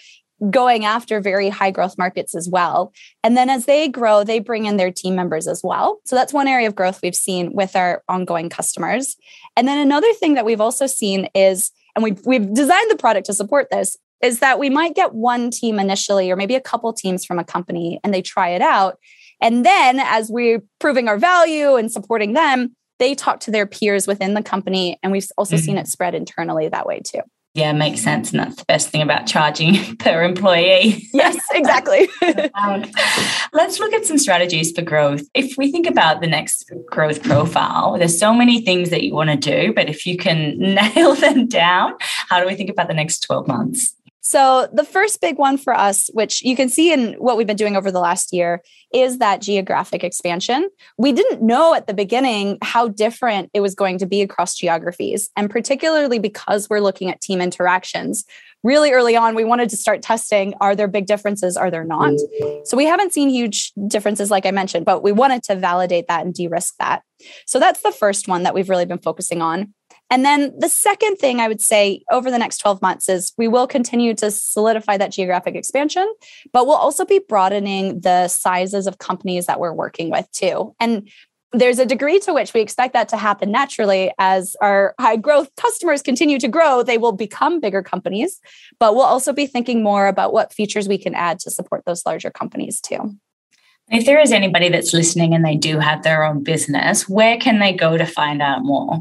going 0.51 0.85
after 0.85 1.21
very 1.21 1.49
high 1.49 1.71
growth 1.71 1.99
markets 1.99 2.35
as 2.35 2.49
well. 2.49 2.93
And 3.25 3.37
then 3.37 3.51
as 3.51 3.67
they 3.67 3.89
grow, 3.89 4.23
they 4.23 4.39
bring 4.39 4.67
in 4.67 4.77
their 4.77 4.93
team 4.93 5.15
members 5.17 5.49
as 5.49 5.63
well. 5.65 5.99
So 6.05 6.15
that's 6.15 6.33
one 6.33 6.49
area 6.49 6.69
of 6.69 6.77
growth 6.77 7.01
we've 7.03 7.15
seen 7.15 7.53
with 7.53 7.75
our 7.75 8.03
ongoing 8.09 8.49
customers. 8.49 9.17
And 9.57 9.67
then 9.67 9.79
another 9.79 10.13
thing 10.15 10.35
that 10.35 10.45
we've 10.45 10.61
also 10.61 10.87
seen 10.87 11.29
is, 11.35 11.73
and 11.97 12.05
we've, 12.05 12.21
we've 12.25 12.55
designed 12.55 12.91
the 12.91 12.97
product 12.97 13.27
to 13.27 13.35
support 13.35 13.69
this, 13.71 13.97
is 14.23 14.39
that 14.41 14.59
we 14.59 14.71
might 14.71 14.95
get 14.95 15.15
one 15.15 15.51
team 15.51 15.79
initially, 15.79 16.31
or 16.31 16.37
maybe 16.37 16.55
a 16.55 16.61
couple 16.61 16.93
teams 16.93 17.25
from 17.25 17.39
a 17.39 17.45
company, 17.45 18.01
and 18.03 18.13
they 18.13 18.23
try 18.23 18.51
it 18.51 18.63
out. 18.63 18.99
And 19.41 19.65
then 19.65 20.01
as 20.01 20.31
we're 20.31 20.63
proving 20.81 21.09
our 21.09 21.19
value 21.19 21.77
and 21.77 21.91
supporting 21.91 22.33
them, 22.33 22.75
they 22.99 23.15
talk 23.15 23.39
to 23.41 23.53
their 23.53 23.67
peers 23.67 24.09
within 24.09 24.35
the 24.35 24.43
company. 24.43 24.99
And 25.03 25.13
we've 25.13 25.29
also 25.37 25.57
mm-hmm. 25.57 25.65
seen 25.65 25.79
it 25.79 25.87
spread 25.87 26.15
internally 26.15 26.69
that 26.69 26.87
way 26.87 27.01
too. 27.01 27.21
Yeah, 27.59 27.73
makes 27.73 28.01
sense. 28.01 28.31
And 28.31 28.39
that's 28.39 28.55
the 28.55 28.65
best 28.67 28.91
thing 28.91 29.03
about 29.03 29.27
charging 29.27 29.97
per 29.99 30.23
employee. 30.23 31.09
Yes, 31.13 31.37
exactly. 31.51 32.09
um, 32.55 32.85
let's 33.53 33.81
look 33.81 33.93
at 33.93 34.05
some 34.05 34.17
strategies 34.17 34.71
for 34.71 34.83
growth. 34.83 35.23
If 35.35 35.59
we 35.59 35.73
think 35.73 35.89
about 35.89 36.21
the 36.21 36.29
next 36.29 36.71
growth 36.87 37.21
profile, 37.21 37.99
there's 37.99 38.17
so 38.17 38.33
many 38.33 38.61
things 38.61 38.91
that 38.91 39.03
you 39.03 39.13
want 39.13 39.31
to 39.31 39.37
do, 39.37 39.73
but 39.73 39.89
if 39.89 40.07
you 40.07 40.17
can 40.17 40.57
nail 40.59 41.17
them 41.17 41.49
down, 41.49 41.95
how 41.99 42.39
do 42.39 42.47
we 42.47 42.55
think 42.55 42.71
about 42.71 42.87
the 42.87 42.95
next 42.95 43.25
12 43.25 43.49
months? 43.49 43.93
So, 44.29 44.69
the 44.75 44.85
first 44.85 45.23
big 45.23 45.39
one 45.39 45.57
for 45.57 45.73
us, 45.73 46.11
which 46.13 46.43
you 46.43 46.55
can 46.55 46.69
see 46.69 46.93
in 46.93 47.15
what 47.15 47.39
we've 47.39 47.47
been 47.47 47.57
doing 47.57 47.77
over 47.77 47.91
the 47.91 47.99
last 47.99 48.31
year, 48.31 48.63
is 48.93 49.21
that 49.21 49.41
geographic 49.41 50.05
expansion. 50.05 50.69
We 50.99 51.13
didn't 51.13 51.41
know 51.41 51.73
at 51.73 51.87
the 51.87 51.95
beginning 51.95 52.59
how 52.61 52.89
different 52.89 53.49
it 53.55 53.61
was 53.61 53.75
going 53.75 53.97
to 54.01 54.07
be 54.07 54.21
across 54.21 54.55
geographies. 54.55 55.31
And 55.35 55.49
particularly 55.49 56.19
because 56.19 56.69
we're 56.69 56.81
looking 56.81 57.09
at 57.09 57.23
team 57.23 57.41
interactions, 57.41 58.27
really 58.63 58.93
early 58.93 59.17
on, 59.17 59.35
we 59.35 59.45
wanted 59.45 59.71
to 59.71 59.79
start 59.79 60.03
testing 60.03 60.53
are 60.61 60.77
there 60.77 60.89
big 60.89 61.07
differences? 61.07 61.57
Are 61.57 61.71
there 61.71 61.85
not? 61.85 62.13
So, 62.65 62.77
we 62.77 62.85
haven't 62.85 63.15
seen 63.15 63.31
huge 63.31 63.73
differences, 63.87 64.31
like 64.31 64.45
I 64.45 64.51
mentioned, 64.51 64.85
but 64.85 65.03
we 65.03 65.11
wanted 65.11 65.43
to 65.45 65.57
validate 65.57 66.07
that 66.09 66.27
and 66.27 66.35
de 66.35 66.49
risk 66.49 66.75
that. 66.81 67.03
So, 67.47 67.59
that's 67.59 67.81
the 67.81 67.93
first 67.93 68.29
one 68.29 68.43
that 68.43 68.53
we've 68.53 68.69
really 68.69 68.85
been 68.85 68.99
focusing 68.99 69.41
on. 69.41 69.73
And 70.11 70.25
then 70.25 70.55
the 70.59 70.69
second 70.69 71.17
thing 71.17 71.41
I 71.41 71.49
would 71.49 71.61
say 71.61 72.03
over 72.11 72.31
the 72.31 72.39
next 72.39 72.59
12 72.59 72.81
months 72.81 73.09
is 73.09 73.33
we 73.37 73.49
will 73.49 73.67
continue 73.67 74.15
to 74.15 74.31
solidify 74.31 74.97
that 74.97 75.13
geographic 75.13 75.55
expansion, 75.55 76.11
but 76.53 76.67
we'll 76.67 76.77
also 76.77 77.05
be 77.05 77.21
broadening 77.29 78.01
the 78.01 78.29
sizes 78.29 78.87
of 78.87 78.99
companies 78.99 79.47
that 79.47 79.61
we're 79.61 79.73
working 79.73 80.11
with 80.11 80.31
too. 80.33 80.75
And 80.81 81.09
there's 81.53 81.79
a 81.79 81.87
degree 81.87 82.19
to 82.21 82.35
which 82.35 82.53
we 82.53 82.61
expect 82.61 82.93
that 82.93 83.09
to 83.09 83.17
happen 83.17 83.51
naturally. 83.51 84.13
As 84.19 84.55
our 84.61 84.95
high 85.01 85.17
growth 85.17 85.49
customers 85.57 86.03
continue 86.03 86.39
to 86.39 86.49
grow 86.49 86.83
they 86.83 86.99
will 86.99 87.13
become 87.13 87.61
bigger 87.61 87.83
companies 87.83 88.41
but 88.79 88.95
we'll 88.95 89.05
also 89.05 89.33
be 89.33 89.47
thinking 89.47 89.83
more 89.83 90.07
about 90.09 90.33
what 90.33 90.53
features 90.53 90.89
we 90.89 90.99
can 90.99 91.15
add 91.15 91.39
to 91.41 91.51
support 91.51 91.85
those 91.87 92.05
larger 92.05 92.31
companies 92.31 92.81
too. 92.81 93.15
If 93.91 94.05
there 94.05 94.21
is 94.21 94.33
anybody 94.33 94.69
that's 94.69 94.93
listening 94.93 95.35
and 95.35 95.45
they 95.45 95.57
do 95.57 95.79
have 95.79 96.03
their 96.03 96.25
own 96.25 96.43
business 96.43 97.09
where 97.09 97.39
can 97.39 97.59
they 97.59 97.73
go 97.73 97.97
to 97.97 98.07
find 98.07 98.43
out 98.43 98.63
more 98.63 99.01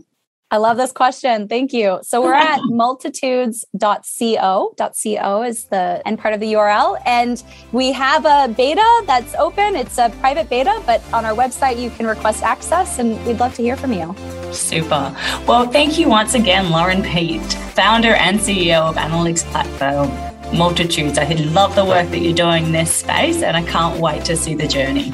I 0.49 0.57
love 0.57 0.77
this 0.77 0.93
question. 0.93 1.49
Thank 1.49 1.73
you. 1.73 1.99
So 2.03 2.21
we're 2.21 2.33
at 2.33 2.61
multitudes.co. 2.63 4.73
.co 4.77 5.43
is 5.43 5.65
the 5.65 6.01
end 6.05 6.19
part 6.19 6.33
of 6.33 6.39
the 6.39 6.53
URL. 6.53 7.01
And 7.05 7.43
we 7.73 7.91
have 7.91 8.25
a 8.25 8.47
beta 8.53 9.03
that's 9.05 9.35
open. 9.35 9.75
It's 9.75 9.97
a 9.97 10.09
private 10.21 10.49
beta, 10.49 10.81
but 10.85 11.03
on 11.13 11.25
our 11.25 11.33
website, 11.33 11.81
you 11.81 11.89
can 11.89 12.05
request 12.05 12.43
access 12.43 12.99
and 12.99 13.23
we'd 13.25 13.39
love 13.39 13.55
to 13.55 13.61
hear 13.61 13.75
from 13.75 13.91
you. 13.91 14.15
Super. 14.53 15.13
Well, 15.45 15.69
thank 15.69 15.99
you 15.99 16.07
once 16.07 16.33
again, 16.33 16.71
Lauren 16.71 17.03
Peate, 17.03 17.53
founder 17.73 18.13
and 18.13 18.39
CEO 18.39 18.89
of 18.89 18.95
analytics 18.95 19.43
platform 19.51 20.09
Multitudes. 20.57 21.17
I 21.17 21.25
love 21.25 21.75
the 21.75 21.83
work 21.83 22.09
that 22.09 22.19
you're 22.19 22.33
doing 22.33 22.67
in 22.67 22.71
this 22.71 22.93
space 22.93 23.43
and 23.43 23.57
I 23.57 23.63
can't 23.63 23.99
wait 23.99 24.23
to 24.25 24.37
see 24.37 24.55
the 24.55 24.67
journey. 24.67 25.11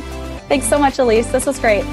Thanks 0.47 0.67
so 0.67 0.77
much, 0.77 0.99
Elise. 0.99 1.31
This 1.31 1.47
was 1.47 1.57
great. 1.57 1.83